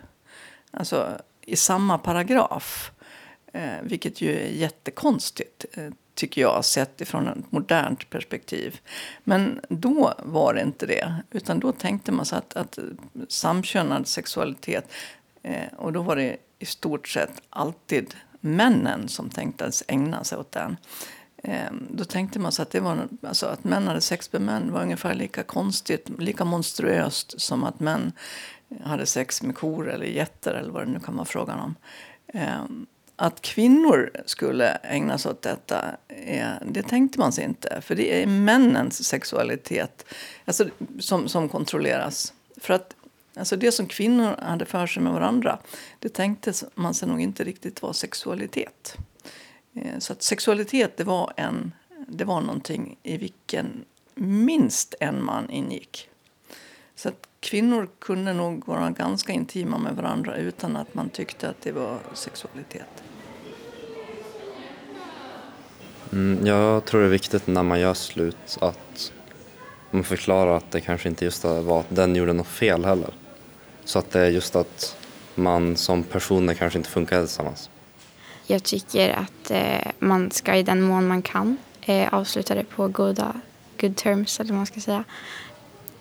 Alltså 0.70 1.20
i 1.40 1.56
samma 1.56 1.98
paragraf. 1.98 2.90
Eh, 3.52 3.82
vilket 3.82 4.20
ju 4.20 4.36
är 4.36 4.48
jättekonstigt, 4.48 5.64
eh, 5.72 5.90
tycker 6.14 6.40
jag, 6.40 6.64
sett 6.64 7.00
ifrån 7.00 7.28
ett 7.28 7.52
modernt 7.52 8.10
perspektiv. 8.10 8.80
Men 9.24 9.60
då 9.68 10.14
var 10.18 10.54
det 10.54 10.60
inte 10.60 10.86
det. 10.86 11.14
Utan 11.30 11.60
då 11.60 11.72
tänkte 11.72 12.12
man 12.12 12.26
sig 12.26 12.38
att, 12.38 12.56
att 12.56 12.78
samkönad 13.28 14.06
sexualitet... 14.06 14.92
Eh, 15.42 15.72
och 15.76 15.92
då 15.92 16.02
var 16.02 16.16
det 16.16 16.36
i 16.58 16.66
stort 16.66 17.08
sett 17.08 17.42
alltid 17.50 18.14
männen 18.40 19.08
som 19.08 19.30
tänktes 19.30 19.82
ägna 19.88 20.24
sig 20.24 20.38
åt 20.38 20.52
den. 20.52 20.76
Ehm, 21.44 21.86
då 21.90 22.04
tänkte 22.04 22.38
man 22.38 22.52
sig 22.52 22.62
att, 22.62 22.70
det 22.70 22.80
var, 22.80 23.08
alltså 23.22 23.46
att 23.46 23.64
män 23.64 23.86
hade 23.86 24.00
sex 24.00 24.32
med 24.32 24.42
män 24.42 24.72
var 24.72 24.82
ungefär 24.82 25.14
lika 25.14 25.42
konstigt, 25.42 26.08
lika 26.18 26.44
monstruöst 26.44 27.40
som 27.40 27.64
att 27.64 27.80
män 27.80 28.12
hade 28.84 29.06
sex 29.06 29.42
med 29.42 29.56
kor 29.56 29.90
eller 29.90 30.06
getter 30.06 30.54
eller 30.54 30.70
vad 30.72 30.86
det 30.86 30.92
nu 30.92 31.00
kan 31.00 31.16
vara 31.16 31.24
frågan 31.24 31.60
om. 31.60 31.74
Ehm, 32.26 32.86
att 33.16 33.42
kvinnor 33.42 34.10
skulle 34.26 34.68
ägna 34.68 35.18
sig 35.18 35.30
åt 35.30 35.42
detta, 35.42 35.96
eh, 36.08 36.48
det 36.66 36.82
tänkte 36.82 37.18
man 37.18 37.32
sig 37.32 37.44
inte. 37.44 37.80
För 37.80 37.94
det 37.94 38.22
är 38.22 38.26
männens 38.26 39.04
sexualitet 39.04 40.04
alltså, 40.44 40.68
som, 40.98 41.28
som 41.28 41.48
kontrolleras. 41.48 42.32
För 42.56 42.74
att 42.74 42.96
alltså 43.36 43.56
det 43.56 43.72
som 43.72 43.86
kvinnor 43.86 44.36
hade 44.42 44.64
för 44.64 44.86
sig 44.86 45.02
med 45.02 45.12
varandra, 45.12 45.58
det 45.98 46.08
tänkte 46.08 46.52
man 46.74 46.94
sig 46.94 47.08
nog 47.08 47.20
inte 47.20 47.44
riktigt 47.44 47.82
var 47.82 47.92
sexualitet. 47.92 48.96
Eh, 49.74 49.98
så 49.98 50.12
att 50.12 50.22
sexualitet 50.22 50.96
det 50.96 51.04
var, 51.04 51.32
en, 51.36 51.72
det 52.08 52.24
var 52.24 52.40
någonting 52.40 52.96
i 53.02 53.16
vilken 53.16 53.84
minst 54.14 54.94
en 55.00 55.24
man 55.24 55.50
ingick. 55.50 56.08
Så 56.96 57.08
att 57.08 57.28
kvinnor 57.40 57.88
kunde 57.98 58.32
nog 58.32 58.66
vara 58.66 58.90
ganska 58.90 59.32
intima 59.32 59.78
med 59.78 59.96
varandra 59.96 60.36
utan 60.36 60.76
att 60.76 60.94
man 60.94 61.08
tyckte 61.08 61.48
att 61.48 61.60
det 61.60 61.72
var 61.72 61.98
sexualitet. 62.14 63.04
Mm, 66.12 66.46
jag 66.46 66.84
tror 66.84 67.00
det 67.00 67.06
är 67.06 67.10
viktigt 67.10 67.46
när 67.46 67.62
man 67.62 67.80
gör 67.80 67.94
slut 67.94 68.58
att 68.60 69.12
man 69.90 70.04
förklarar 70.04 70.56
att 70.56 70.70
det 70.70 70.80
kanske 70.80 71.08
inte 71.08 71.24
just 71.24 71.44
var 71.44 71.80
att 71.80 71.86
den 71.88 72.16
gjorde 72.16 72.32
något 72.32 72.46
fel 72.46 72.84
heller. 72.84 73.14
Så 73.84 73.98
att 73.98 74.10
det 74.10 74.20
är 74.20 74.30
just 74.30 74.56
att 74.56 74.96
man 75.34 75.76
som 75.76 76.02
personer 76.02 76.54
kanske 76.54 76.78
inte 76.78 76.90
funkar 76.90 77.20
tillsammans. 77.20 77.70
Jag 78.46 78.62
tycker 78.62 79.10
att 79.10 79.50
eh, 79.50 79.92
man 79.98 80.30
ska 80.30 80.54
i 80.54 80.62
den 80.62 80.82
mån 80.82 81.06
man 81.06 81.22
kan 81.22 81.56
eh, 81.82 82.14
avsluta 82.14 82.54
det 82.54 82.64
på 82.64 82.88
goda 82.88 83.40
good 83.80 83.96
terms 83.96 84.40
eller 84.40 84.50
vad 84.50 84.56
man 84.56 84.66
ska 84.66 84.80
säga. 84.80 85.04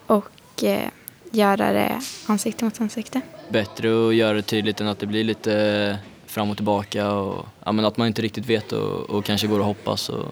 Och 0.08 0.64
eh, 0.64 0.90
göra 1.32 1.74
det 1.74 2.02
ansikte 2.28 2.66
mot 2.66 2.82
ansikte. 2.82 3.22
Bättre 3.50 4.08
att 4.08 4.16
göra 4.16 4.34
det 4.34 4.42
tydligt 4.42 4.82
än 4.82 4.88
att 4.88 5.00
det 5.00 5.06
blir 5.06 5.24
lite 5.24 5.98
fram 6.26 6.50
och 6.50 6.56
tillbaka 6.56 7.12
och 7.12 7.46
ja, 7.66 7.72
men 7.72 7.86
att 7.86 7.98
man 7.98 8.08
inte 8.08 8.22
riktigt 8.22 8.46
vet 8.46 8.72
och, 8.72 9.10
och 9.10 9.26
kanske 9.26 9.48
går 9.48 9.60
och 9.60 9.66
hoppas 9.66 10.10
och, 10.10 10.26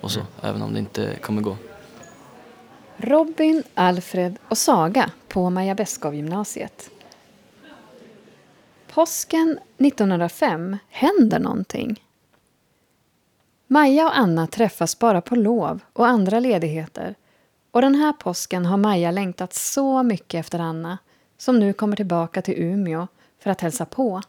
och 0.00 0.10
så, 0.10 0.20
även 0.42 0.62
om 0.62 0.72
det 0.72 0.78
inte 0.78 1.16
kommer 1.20 1.42
gå. 1.42 1.56
Robin, 2.96 3.62
Alfred 3.74 4.38
och 4.48 4.58
Saga 4.58 5.10
på 5.28 5.50
Maja 5.50 5.74
Beskow-gymnasiet. 5.74 6.90
Påsken 8.92 9.58
1905 9.78 10.76
händer 10.88 11.38
någonting. 11.38 12.04
Maja 13.66 14.06
och 14.06 14.18
Anna 14.18 14.46
träffas 14.46 14.98
bara 14.98 15.20
på 15.20 15.36
lov 15.36 15.80
och 15.92 16.06
andra 16.06 16.40
ledigheter. 16.40 17.14
Och 17.70 17.82
den 17.82 17.94
här 17.94 18.12
påsken 18.12 18.66
har 18.66 18.76
Maja 18.76 19.10
längtat 19.10 19.54
så 19.54 20.02
mycket 20.02 20.40
efter 20.40 20.58
Anna 20.58 20.98
som 21.38 21.58
nu 21.58 21.72
kommer 21.72 21.96
tillbaka 21.96 22.42
till 22.42 22.62
Umeå 22.62 23.08
för 23.38 23.50
att 23.50 23.60
hälsa 23.60 23.84
på. 23.86 24.22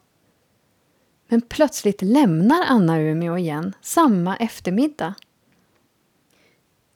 Men 1.27 1.41
plötsligt 1.41 2.01
lämnar 2.01 2.65
Anna 2.67 2.99
Umeå 2.99 3.37
igen 3.37 3.73
samma 3.81 4.35
eftermiddag. 4.35 5.13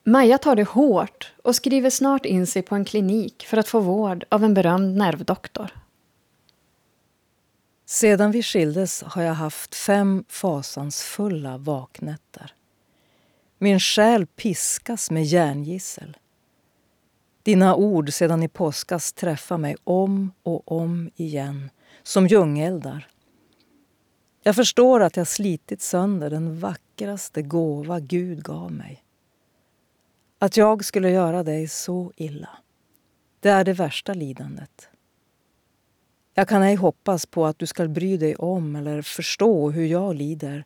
Maja 0.04 0.38
tar 0.38 0.56
det 0.56 0.68
hårt 0.68 1.32
och 1.42 1.56
skriver 1.56 1.90
snart 1.90 2.26
in 2.26 2.46
sig 2.46 2.62
på 2.62 2.74
en 2.74 2.84
klinik 2.84 3.46
för 3.46 3.56
att 3.56 3.68
få 3.68 3.80
vård 3.80 4.24
av 4.28 4.44
en 4.44 4.54
berömd 4.54 4.96
nervdoktor. 4.96 5.70
Sedan 7.88 8.30
vi 8.30 8.42
skildes 8.42 9.02
har 9.02 9.22
jag 9.22 9.34
haft 9.34 9.74
fem 9.74 10.24
fasansfulla 10.28 11.58
vaknätter. 11.58 12.54
Min 13.58 13.80
själ 13.80 14.26
piskas 14.26 15.10
med 15.10 15.24
järngissel. 15.24 16.16
Dina 17.42 17.74
ord 17.74 18.12
sedan 18.12 18.42
i 18.42 18.48
påskas 18.48 19.12
träffar 19.12 19.58
mig 19.58 19.76
om 19.84 20.32
och 20.42 20.72
om 20.72 21.10
igen, 21.16 21.70
som 22.02 22.26
ljungeldar. 22.26 23.08
Jag 24.42 24.56
förstår 24.56 25.00
att 25.00 25.16
jag 25.16 25.28
slitit 25.28 25.82
sönder 25.82 26.30
den 26.30 26.60
vackraste 26.60 27.42
gåva 27.42 28.00
Gud 28.00 28.42
gav 28.42 28.72
mig. 28.72 29.04
Att 30.38 30.56
jag 30.56 30.84
skulle 30.84 31.10
göra 31.10 31.42
dig 31.42 31.68
så 31.68 32.12
illa, 32.16 32.58
det 33.40 33.48
är 33.48 33.64
det 33.64 33.72
värsta 33.72 34.14
lidandet. 34.14 34.88
Jag 36.38 36.48
kan 36.48 36.62
ej 36.62 36.74
hoppas 36.74 37.26
på 37.26 37.46
att 37.46 37.58
du 37.58 37.66
ska 37.66 37.88
bry 37.88 38.16
dig 38.16 38.36
om 38.36 38.76
eller 38.76 39.02
förstå 39.02 39.70
hur 39.70 39.86
jag 39.86 40.14
lider. 40.14 40.64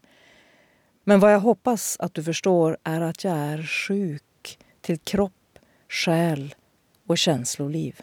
Men 1.05 1.21
vad 1.21 1.33
jag 1.33 1.41
hoppas 1.41 1.97
att 2.01 2.15
du 2.15 2.23
förstår 2.23 2.79
är 2.85 3.01
att 3.01 3.25
jag 3.25 3.37
är 3.37 3.63
sjuk 3.63 4.59
till 4.81 4.99
kropp, 4.99 5.59
själ 5.89 6.55
och 7.07 7.19
känsloliv. 7.19 8.01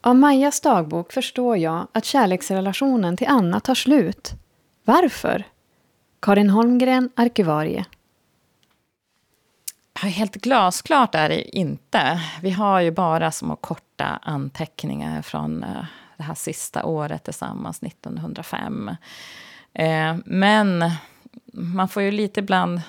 Av 0.00 0.16
Majas 0.16 0.60
dagbok 0.60 1.12
förstår 1.12 1.56
jag 1.56 1.86
att 1.92 2.04
kärleksrelationen 2.04 3.16
till 3.16 3.28
Anna 3.28 3.60
tar 3.60 3.74
slut. 3.74 4.32
Varför? 4.84 5.44
Karin 6.20 6.50
Holmgren, 6.50 7.10
arkivarie. 7.14 7.84
Helt 10.02 10.34
glasklart 10.34 11.14
är 11.14 11.28
det 11.28 11.56
inte. 11.56 12.20
Vi 12.42 12.50
har 12.50 12.80
ju 12.80 12.90
bara 12.90 13.30
små 13.30 13.56
korta 13.56 13.89
anteckningar 14.06 15.22
från 15.22 15.64
eh, 15.64 15.84
det 16.16 16.22
här 16.22 16.34
sista 16.34 16.84
året 16.84 17.24
tillsammans, 17.24 17.82
1905. 17.82 18.96
Eh, 19.72 20.16
men 20.24 20.90
man 21.52 21.88
får 21.88 22.02
ju 22.02 22.10
lite 22.10 22.40
ibland 22.40 22.80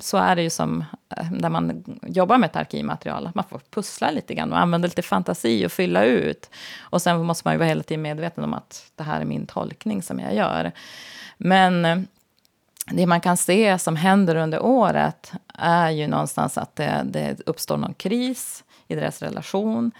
så 0.00 0.16
är 0.16 0.36
det 0.36 0.42
ju 0.42 0.50
som 0.50 0.84
eh, 1.16 1.30
när 1.30 1.50
man 1.50 1.84
jobbar 2.02 2.38
med 2.38 2.50
ett 2.50 2.56
arkivmaterial, 2.56 3.26
att 3.26 3.34
man 3.34 3.44
får 3.44 3.60
pussla 3.70 4.10
lite 4.10 4.34
grann 4.34 4.52
och 4.52 4.58
använda 4.58 4.88
lite 4.88 5.02
fantasi 5.02 5.66
och 5.66 5.72
fylla 5.72 6.04
ut. 6.04 6.50
Och 6.80 7.02
sen 7.02 7.24
måste 7.24 7.46
man 7.46 7.54
ju 7.54 7.58
vara 7.58 7.68
hela 7.68 7.82
tiden 7.82 8.02
medveten 8.02 8.44
om 8.44 8.54
att 8.54 8.92
det 8.96 9.02
här 9.02 9.20
är 9.20 9.24
min 9.24 9.46
tolkning 9.46 10.02
som 10.02 10.18
jag 10.18 10.34
gör. 10.34 10.72
Men 11.36 12.06
det 12.86 13.06
man 13.06 13.20
kan 13.20 13.36
se 13.36 13.78
som 13.78 13.96
händer 13.96 14.36
under 14.36 14.62
året 14.62 15.32
är 15.54 15.90
ju 15.90 16.06
någonstans 16.06 16.58
att 16.58 16.76
det, 16.76 17.02
det 17.04 17.40
uppstår 17.46 17.76
någon 17.76 17.94
kris 17.94 18.64
i 18.88 18.94
deras 18.94 19.22
relation. 19.22 19.92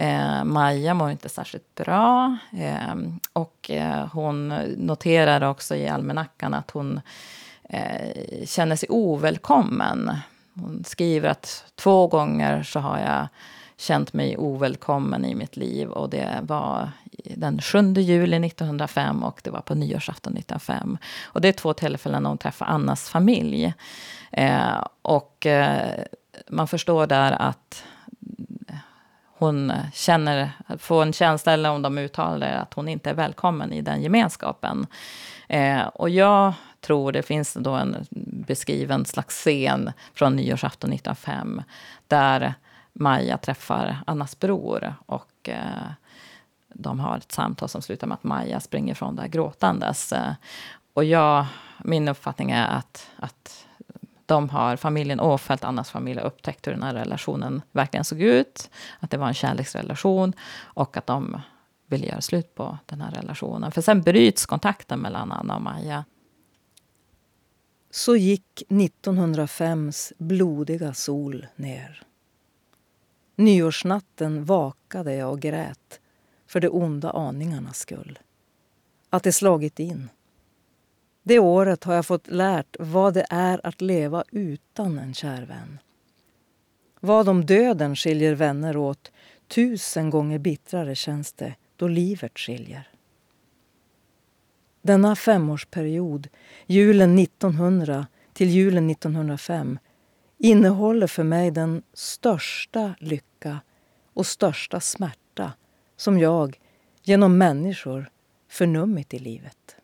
Eh, 0.00 0.44
Maja 0.44 0.94
mår 0.94 1.10
inte 1.10 1.28
särskilt 1.28 1.74
bra. 1.74 2.36
Eh, 2.52 2.94
och 3.32 3.70
eh, 3.70 4.06
hon 4.12 4.48
noterar 4.76 5.50
också 5.50 5.76
i 5.76 5.88
almanackan 5.88 6.54
att 6.54 6.70
hon 6.70 7.00
eh, 7.62 8.44
känner 8.46 8.76
sig 8.76 8.88
ovälkommen. 8.88 10.16
Hon 10.54 10.84
skriver 10.86 11.28
att 11.28 11.64
två 11.74 12.06
gånger 12.06 12.62
så 12.62 12.80
har 12.80 12.98
jag 12.98 13.26
känt 13.76 14.12
mig 14.12 14.38
ovälkommen 14.38 15.24
i 15.24 15.34
mitt 15.34 15.56
liv. 15.56 15.88
Och 15.88 16.10
det 16.10 16.38
var 16.42 16.90
den 17.36 17.60
7 17.60 17.92
juli 17.92 18.46
1905 18.46 19.24
och 19.24 19.40
det 19.44 19.50
var 19.50 19.60
på 19.60 19.74
nyårsafton 19.74 20.36
1905. 20.36 20.98
Och 21.22 21.40
det 21.40 21.48
är 21.48 21.52
två 21.52 21.72
tillfällen 21.72 22.22
när 22.22 22.30
hon 22.30 22.38
träffar 22.38 22.66
Annas 22.66 23.08
familj. 23.08 23.74
Eh, 24.32 24.84
och 25.02 25.46
eh, 25.46 26.04
man 26.48 26.68
förstår 26.68 27.06
där 27.06 27.32
att 27.32 27.84
hon 29.40 29.72
känner, 29.92 30.50
får 30.78 31.02
en 31.02 31.12
känsla, 31.12 31.52
eller 31.52 31.70
om 31.70 31.82
de 31.82 31.98
uttalar 31.98 32.38
det 32.38 32.58
att 32.58 32.74
hon 32.74 32.88
inte 32.88 33.10
är 33.10 33.14
välkommen 33.14 33.72
i 33.72 33.82
den 33.82 34.02
gemenskapen. 34.02 34.86
Eh, 35.48 35.86
och 35.86 36.10
jag 36.10 36.52
tror 36.80 37.12
det 37.12 37.22
finns 37.22 37.54
då 37.54 37.72
en 37.72 37.96
beskriven 38.46 39.04
slags 39.04 39.34
scen 39.34 39.92
från 40.14 40.36
nyårsafton 40.36 40.92
1905, 40.92 41.62
där 42.08 42.54
Maja 42.92 43.38
träffar 43.38 43.96
Annas 44.06 44.38
bror. 44.38 44.94
Och 45.06 45.48
eh, 45.48 45.90
de 46.74 47.00
har 47.00 47.16
ett 47.16 47.32
samtal 47.32 47.68
som 47.68 47.82
slutar 47.82 48.06
med 48.06 48.14
att 48.14 48.24
Maja 48.24 48.60
springer 48.60 48.94
från 48.94 49.16
där 49.16 49.26
gråtandes. 49.26 50.12
Eh, 50.12 50.32
och 50.94 51.04
jag, 51.04 51.46
min 51.78 52.08
uppfattning 52.08 52.50
är 52.50 52.66
att, 52.66 53.10
att 53.16 53.66
de 54.30 54.48
har, 54.48 54.76
familjen 54.76 55.20
Åfeldt, 55.20 55.64
Annas 55.64 55.90
familj, 55.90 56.20
har 56.20 56.26
upptäckt 56.26 56.66
hur 56.66 56.72
den 56.72 56.82
här 56.82 56.94
relationen 56.94 57.62
verkligen 57.72 58.04
såg 58.04 58.20
ut. 58.20 58.70
Att 59.00 59.10
det 59.10 59.16
var 59.16 59.28
en 59.28 59.34
kärleksrelation 59.34 60.32
och 60.62 60.96
att 60.96 61.06
de 61.06 61.40
vill 61.86 62.04
göra 62.04 62.20
slut 62.20 62.54
på 62.54 62.78
den 62.86 63.00
här 63.00 63.10
relationen. 63.10 63.72
För 63.72 63.82
sen 63.82 64.02
bryts 64.02 64.46
kontakten 64.46 65.00
mellan 65.00 65.32
Anna 65.32 65.56
och 65.56 65.62
Maja. 65.62 66.04
Så 67.90 68.16
gick 68.16 68.62
1905s 68.68 70.12
blodiga 70.18 70.94
sol 70.94 71.46
ner. 71.56 72.02
Nyårsnatten 73.36 74.44
vakade 74.44 75.14
jag 75.14 75.30
och 75.30 75.40
grät 75.40 76.00
för 76.46 76.60
de 76.60 76.68
onda 76.68 77.10
aningarnas 77.10 77.78
skull. 77.78 78.18
Att 79.10 79.22
det 79.22 79.32
slagit 79.32 79.78
in. 79.78 80.08
Det 81.22 81.38
året 81.38 81.84
har 81.84 81.94
jag 81.94 82.06
fått 82.06 82.28
lärt 82.28 82.76
vad 82.78 83.14
det 83.14 83.26
är 83.30 83.66
att 83.66 83.80
leva 83.80 84.24
utan 84.30 84.98
en 84.98 85.14
kär 85.14 85.42
vän. 85.42 85.78
Vad 87.00 87.28
om 87.28 87.46
döden 87.46 87.96
skiljer 87.96 88.34
vänner 88.34 88.76
åt, 88.76 89.12
tusen 89.48 90.10
gånger 90.10 90.38
bittrare 90.38 90.94
känns 90.94 91.32
det 91.32 91.54
då 91.76 91.88
livet 91.88 92.38
skiljer. 92.38 92.88
Denna 94.82 95.16
femårsperiod, 95.16 96.28
julen 96.66 97.18
1900 97.18 98.06
till 98.32 98.48
julen 98.50 98.90
1905 98.90 99.78
innehåller 100.38 101.06
för 101.06 101.24
mig 101.24 101.50
den 101.50 101.82
största 101.94 102.94
lycka 102.98 103.60
och 104.14 104.26
största 104.26 104.80
smärta 104.80 105.52
som 105.96 106.18
jag 106.18 106.60
genom 107.02 107.38
människor 107.38 108.10
förnummit 108.48 109.14
i 109.14 109.18
livet. 109.18 109.76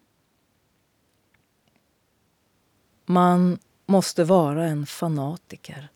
Man 3.06 3.58
måste 3.86 4.24
vara 4.24 4.66
en 4.66 4.86
fanatiker, 4.86 5.88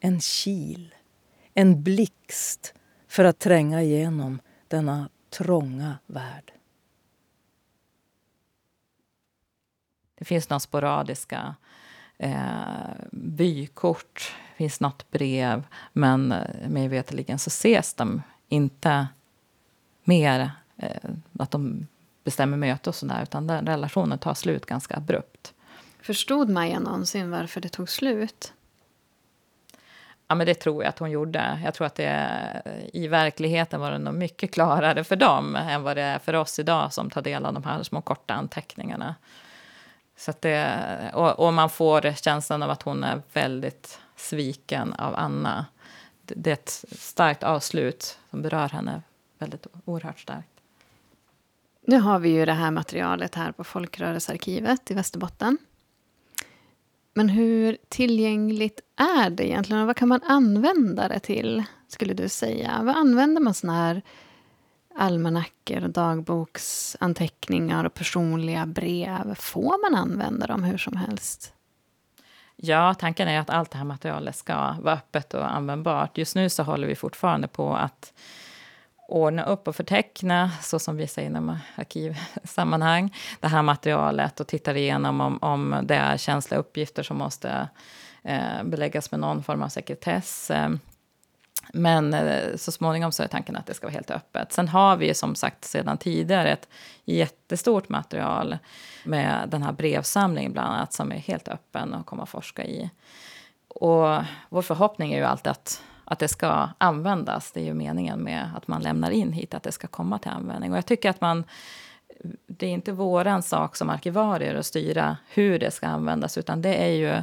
en 0.00 0.20
kil, 0.20 0.94
en 1.54 1.82
blixt 1.82 2.74
för 3.08 3.24
att 3.24 3.38
tränga 3.38 3.82
igenom 3.82 4.40
denna 4.68 5.08
trånga 5.30 5.98
värld. 6.06 6.52
Det 10.14 10.24
finns 10.24 10.50
några 10.50 10.60
sporadiska 10.60 11.54
eh, 12.18 12.34
vykort, 13.12 14.34
det 14.50 14.56
finns 14.56 14.80
något 14.80 15.10
brev 15.10 15.66
men 15.92 16.32
eh, 16.32 16.68
mig 16.68 16.88
veterligen 16.88 17.38
så 17.38 17.48
ses 17.48 17.94
de 17.94 18.22
inte 18.48 19.08
mer 20.04 20.50
eh, 20.76 21.10
att 21.38 21.50
de 21.50 21.86
bestämmer 22.24 22.56
möte 22.56 22.90
och 22.90 22.94
sådär 22.94 23.22
utan 23.22 23.46
den 23.46 23.66
relationen 23.66 24.18
tar 24.18 24.34
slut 24.34 24.66
ganska 24.66 24.96
abrupt. 24.96 25.29
Förstod 26.02 26.48
Maja 26.48 26.78
någonsin 26.78 27.30
varför 27.30 27.60
det 27.60 27.68
tog 27.68 27.88
slut? 27.88 28.52
Ja, 30.28 30.34
men 30.34 30.46
det 30.46 30.54
tror 30.54 30.82
jag 30.82 30.88
att 30.88 30.98
hon 30.98 31.10
gjorde. 31.10 31.60
Jag 31.64 31.74
tror 31.74 31.86
att 31.86 31.94
det, 31.94 32.62
i 32.92 33.08
verkligheten 33.08 33.80
var 33.80 33.90
det 33.90 33.98
nog 33.98 34.14
mycket 34.14 34.52
klarare 34.52 35.04
för 35.04 35.16
dem 35.16 35.56
än 35.56 35.82
vad 35.82 35.96
det 35.96 36.02
är 36.02 36.18
för 36.18 36.34
oss 36.34 36.58
idag 36.58 36.92
som 36.92 37.10
tar 37.10 37.22
del 37.22 37.46
av 37.46 37.54
de 37.54 37.64
här 37.64 37.82
små 37.82 38.02
korta 38.02 38.34
anteckningarna. 38.34 39.14
Så 40.16 40.32
det, 40.40 40.80
och, 41.14 41.46
och, 41.46 41.54
man 41.54 41.70
får 41.70 42.14
känslan 42.14 42.62
av 42.62 42.70
att 42.70 42.82
hon 42.82 43.04
är 43.04 43.22
väldigt 43.32 44.00
sviken 44.16 44.92
av 44.92 45.14
Anna. 45.16 45.66
Det, 46.22 46.34
det 46.34 46.50
är 46.50 46.54
ett 46.54 46.84
starkt 46.92 47.42
avslut 47.42 48.18
som 48.30 48.42
berör 48.42 48.68
henne 48.68 49.02
väldigt 49.38 49.66
oerhört 49.84 50.20
starkt. 50.20 50.48
Nu 51.82 51.98
har 51.98 52.18
vi 52.18 52.28
ju 52.28 52.44
det 52.44 52.52
här 52.52 52.70
materialet 52.70 53.34
här 53.34 53.52
på 53.52 53.64
Folkrörelsearkivet 53.64 54.90
i 54.90 54.94
Västerbotten. 54.94 55.58
Men 57.20 57.28
hur 57.28 57.76
tillgängligt 57.88 58.80
är 58.96 59.30
det 59.30 59.46
egentligen? 59.46 59.80
Och 59.80 59.86
vad 59.86 59.96
kan 59.96 60.08
man 60.08 60.22
använda 60.22 61.08
det 61.08 61.20
till, 61.20 61.64
skulle 61.88 62.14
du 62.14 62.28
säga? 62.28 62.80
Vad 62.82 62.96
använder 62.96 63.42
man 63.42 63.54
såna 63.54 63.72
här 63.72 64.02
almanackor, 64.94 65.80
dagboksanteckningar 65.80 67.84
och 67.84 67.94
personliga 67.94 68.66
brev? 68.66 69.34
Får 69.34 69.90
man 69.90 70.00
använda 70.00 70.46
dem 70.46 70.64
hur 70.64 70.78
som 70.78 70.96
helst? 70.96 71.52
Ja, 72.56 72.94
tanken 72.94 73.28
är 73.28 73.40
att 73.40 73.50
allt 73.50 73.70
det 73.70 73.78
här 73.78 73.84
materialet 73.84 74.36
ska 74.36 74.74
vara 74.80 74.94
öppet 74.94 75.34
och 75.34 75.52
användbart. 75.52 76.18
Just 76.18 76.34
nu 76.34 76.48
så 76.48 76.62
håller 76.62 76.86
vi 76.86 76.94
fortfarande 76.94 77.48
på 77.48 77.76
att 77.76 78.12
ordna 79.10 79.44
upp 79.44 79.68
och 79.68 79.76
förteckna, 79.76 80.50
så 80.62 80.78
som 80.78 80.96
vi 80.96 81.06
säger 81.06 81.30
inom 81.30 81.58
arkivsammanhang, 81.76 83.16
det 83.40 83.48
här 83.48 83.62
materialet 83.62 84.40
och 84.40 84.46
tittar 84.46 84.76
igenom 84.76 85.20
om, 85.20 85.38
om 85.42 85.80
det 85.82 85.94
är 85.94 86.16
känsliga 86.16 86.60
uppgifter 86.60 87.02
som 87.02 87.16
måste 87.16 87.68
eh, 88.22 88.64
beläggas 88.64 89.10
med 89.10 89.20
någon 89.20 89.42
form 89.42 89.62
av 89.62 89.68
sekretess. 89.68 90.50
Eh, 90.50 90.70
men 91.72 92.14
eh, 92.14 92.56
så 92.56 92.72
småningom 92.72 93.12
så 93.12 93.22
är 93.22 93.26
tanken 93.26 93.56
att 93.56 93.66
det 93.66 93.74
ska 93.74 93.86
vara 93.86 93.94
helt 93.94 94.10
öppet. 94.10 94.52
Sen 94.52 94.68
har 94.68 94.96
vi 94.96 95.14
som 95.14 95.34
sagt 95.34 95.64
sedan 95.64 95.98
tidigare 95.98 96.52
ett 96.52 96.68
jättestort 97.04 97.88
material 97.88 98.58
med 99.04 99.48
den 99.48 99.62
här 99.62 99.72
brevsamlingen 99.72 100.52
bland 100.52 100.68
annat 100.68 100.92
som 100.92 101.12
är 101.12 101.16
helt 101.16 101.48
öppen 101.48 101.94
och 101.94 102.06
kommer 102.06 102.22
att 102.22 102.28
forska 102.28 102.64
i. 102.64 102.90
Och 103.68 104.22
vår 104.48 104.62
förhoppning 104.62 105.12
är 105.12 105.18
ju 105.18 105.24
alltid 105.24 105.50
att 105.50 105.82
att 106.10 106.18
det 106.18 106.28
ska 106.28 106.68
användas. 106.78 107.52
Det 107.52 107.60
är 107.60 107.64
ju 107.64 107.74
meningen 107.74 108.20
med 108.20 108.50
att 108.56 108.68
man 108.68 108.82
lämnar 108.82 109.10
in 109.10 109.32
hit, 109.32 109.54
att 109.54 109.62
det 109.62 109.72
ska 109.72 109.86
komma 109.86 110.18
till 110.18 110.30
användning. 110.30 110.70
Och 110.72 110.76
jag 110.76 110.86
tycker 110.86 111.10
att 111.10 111.20
man, 111.20 111.44
det 112.46 112.66
är 112.66 112.70
inte 112.70 112.92
våran 112.92 113.42
sak 113.42 113.76
som 113.76 113.90
arkivarier 113.90 114.54
att 114.54 114.66
styra 114.66 115.16
hur 115.28 115.58
det 115.58 115.70
ska 115.70 115.86
användas, 115.86 116.38
utan 116.38 116.62
det 116.62 116.74
är 116.74 116.90
ju 116.90 117.22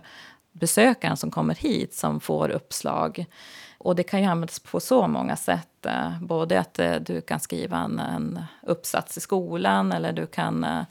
besökaren 0.51 1.17
som 1.17 1.31
kommer 1.31 1.55
hit 1.55 1.95
som 1.95 2.19
får 2.19 2.49
uppslag. 2.49 3.25
Och 3.77 3.95
det 3.95 4.03
kan 4.03 4.21
ju 4.21 4.25
användas 4.25 4.59
på 4.59 4.79
så 4.79 5.07
många 5.07 5.35
sätt. 5.35 5.85
Eh, 5.85 6.21
både 6.21 6.59
att 6.59 6.79
eh, 6.79 6.95
du 6.95 7.21
kan 7.21 7.39
skriva 7.39 7.77
en, 7.77 7.99
en 7.99 8.39
uppsats 8.61 9.17
i 9.17 9.19
skolan 9.19 9.91
eller 9.91 10.11
du 10.13 10.25
kan 10.25 10.63
eh, 10.63 10.83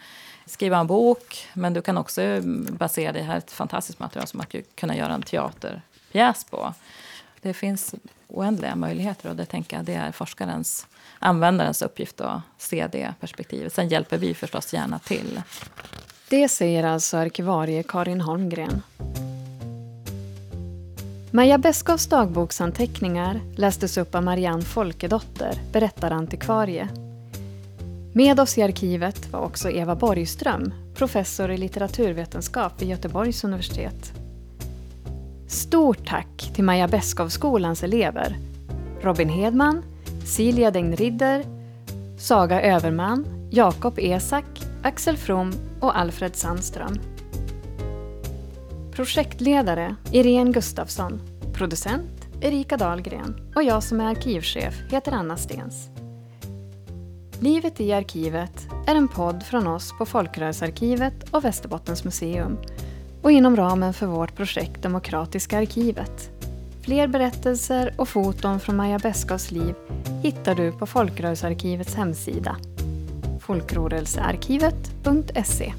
skriva 0.46 0.78
en 0.78 0.86
bok. 0.86 1.48
Men 1.54 1.74
du 1.74 1.82
kan 1.82 1.98
också 1.98 2.22
basera 2.68 3.12
det 3.12 3.22
här 3.22 3.38
ett 3.38 3.52
fantastiskt 3.52 3.98
material 3.98 4.26
som 4.26 4.40
att 4.40 4.54
kunna 4.74 4.96
göra 4.96 5.14
en 5.14 5.22
teaterpjäs 5.22 6.44
på 6.44 6.74
det 7.46 7.54
finns 7.54 7.94
oändliga 8.28 8.76
möjligheter 8.76 9.30
och 9.30 9.36
det 9.36 9.44
tänker 9.44 9.76
jag 9.76 9.86
det 9.86 9.94
är 9.94 10.12
forskarens, 10.12 10.86
användarens 11.18 11.82
uppgift 11.82 12.20
att 12.20 12.40
se 12.58 12.86
det 12.92 13.14
perspektivet. 13.20 13.72
Sen 13.72 13.88
hjälper 13.88 14.18
vi 14.18 14.34
förstås 14.34 14.72
gärna 14.72 14.98
till. 14.98 15.42
Det 16.28 16.48
säger 16.48 16.84
alltså 16.84 17.16
arkivarie 17.16 17.82
Karin 17.82 18.20
Holmgren. 18.20 18.82
Maja 21.30 21.58
Beskows 21.58 22.06
dagboksanteckningar 22.06 23.40
lästes 23.56 23.96
upp 23.96 24.14
av 24.14 24.22
Marianne 24.22 24.62
Folkedotter, 24.62 25.58
berättarantikvarie. 25.72 26.88
Med 28.14 28.40
oss 28.40 28.58
i 28.58 28.62
arkivet 28.62 29.32
var 29.32 29.40
också 29.40 29.70
Eva 29.70 29.94
Borgström, 29.94 30.74
professor 30.94 31.50
i 31.50 31.58
litteraturvetenskap 31.58 32.82
vid 32.82 32.88
Göteborgs 32.88 33.44
universitet. 33.44 34.25
Stort 35.56 36.08
tack 36.08 36.50
till 36.54 36.64
Maja 36.64 36.88
Beskowskolans 36.88 37.82
elever. 37.82 38.36
Robin 39.00 39.28
Hedman, 39.28 39.82
Silja 40.24 40.70
Dengridder, 40.70 41.44
Saga 42.18 42.62
Överman, 42.62 43.48
Jakob 43.50 43.98
Esak, 43.98 44.44
Axel 44.82 45.16
From 45.16 45.52
och 45.80 45.98
Alfred 45.98 46.36
Sandström. 46.36 46.98
Projektledare 48.92 49.96
Irene 50.12 50.52
Gustafsson. 50.52 51.20
Producent 51.52 52.26
Erika 52.40 52.76
Dahlgren. 52.76 53.52
Och 53.54 53.62
jag 53.62 53.82
som 53.82 54.00
är 54.00 54.04
arkivchef 54.04 54.74
heter 54.90 55.12
Anna 55.12 55.36
Stens. 55.36 55.90
Livet 57.40 57.80
i 57.80 57.92
arkivet 57.92 58.68
är 58.86 58.94
en 58.94 59.08
podd 59.08 59.42
från 59.42 59.66
oss 59.66 59.92
på 59.98 60.06
Folkrörelsearkivet 60.06 61.28
och 61.30 61.44
Västerbottens 61.44 62.04
museum 62.04 62.58
och 63.26 63.32
inom 63.32 63.56
ramen 63.56 63.94
för 63.94 64.06
vårt 64.06 64.36
projekt 64.36 64.82
Demokratiska 64.82 65.58
arkivet. 65.58 66.30
Fler 66.84 67.06
berättelser 67.06 67.94
och 67.96 68.08
foton 68.08 68.60
från 68.60 68.76
Maja 68.76 68.98
Beskows 68.98 69.50
liv 69.50 69.74
hittar 70.22 70.54
du 70.54 70.72
på 70.72 70.86
Folkrörelsearkivets 70.86 71.94
hemsida 71.94 72.56
folkrörelsearkivet.se 73.40 75.72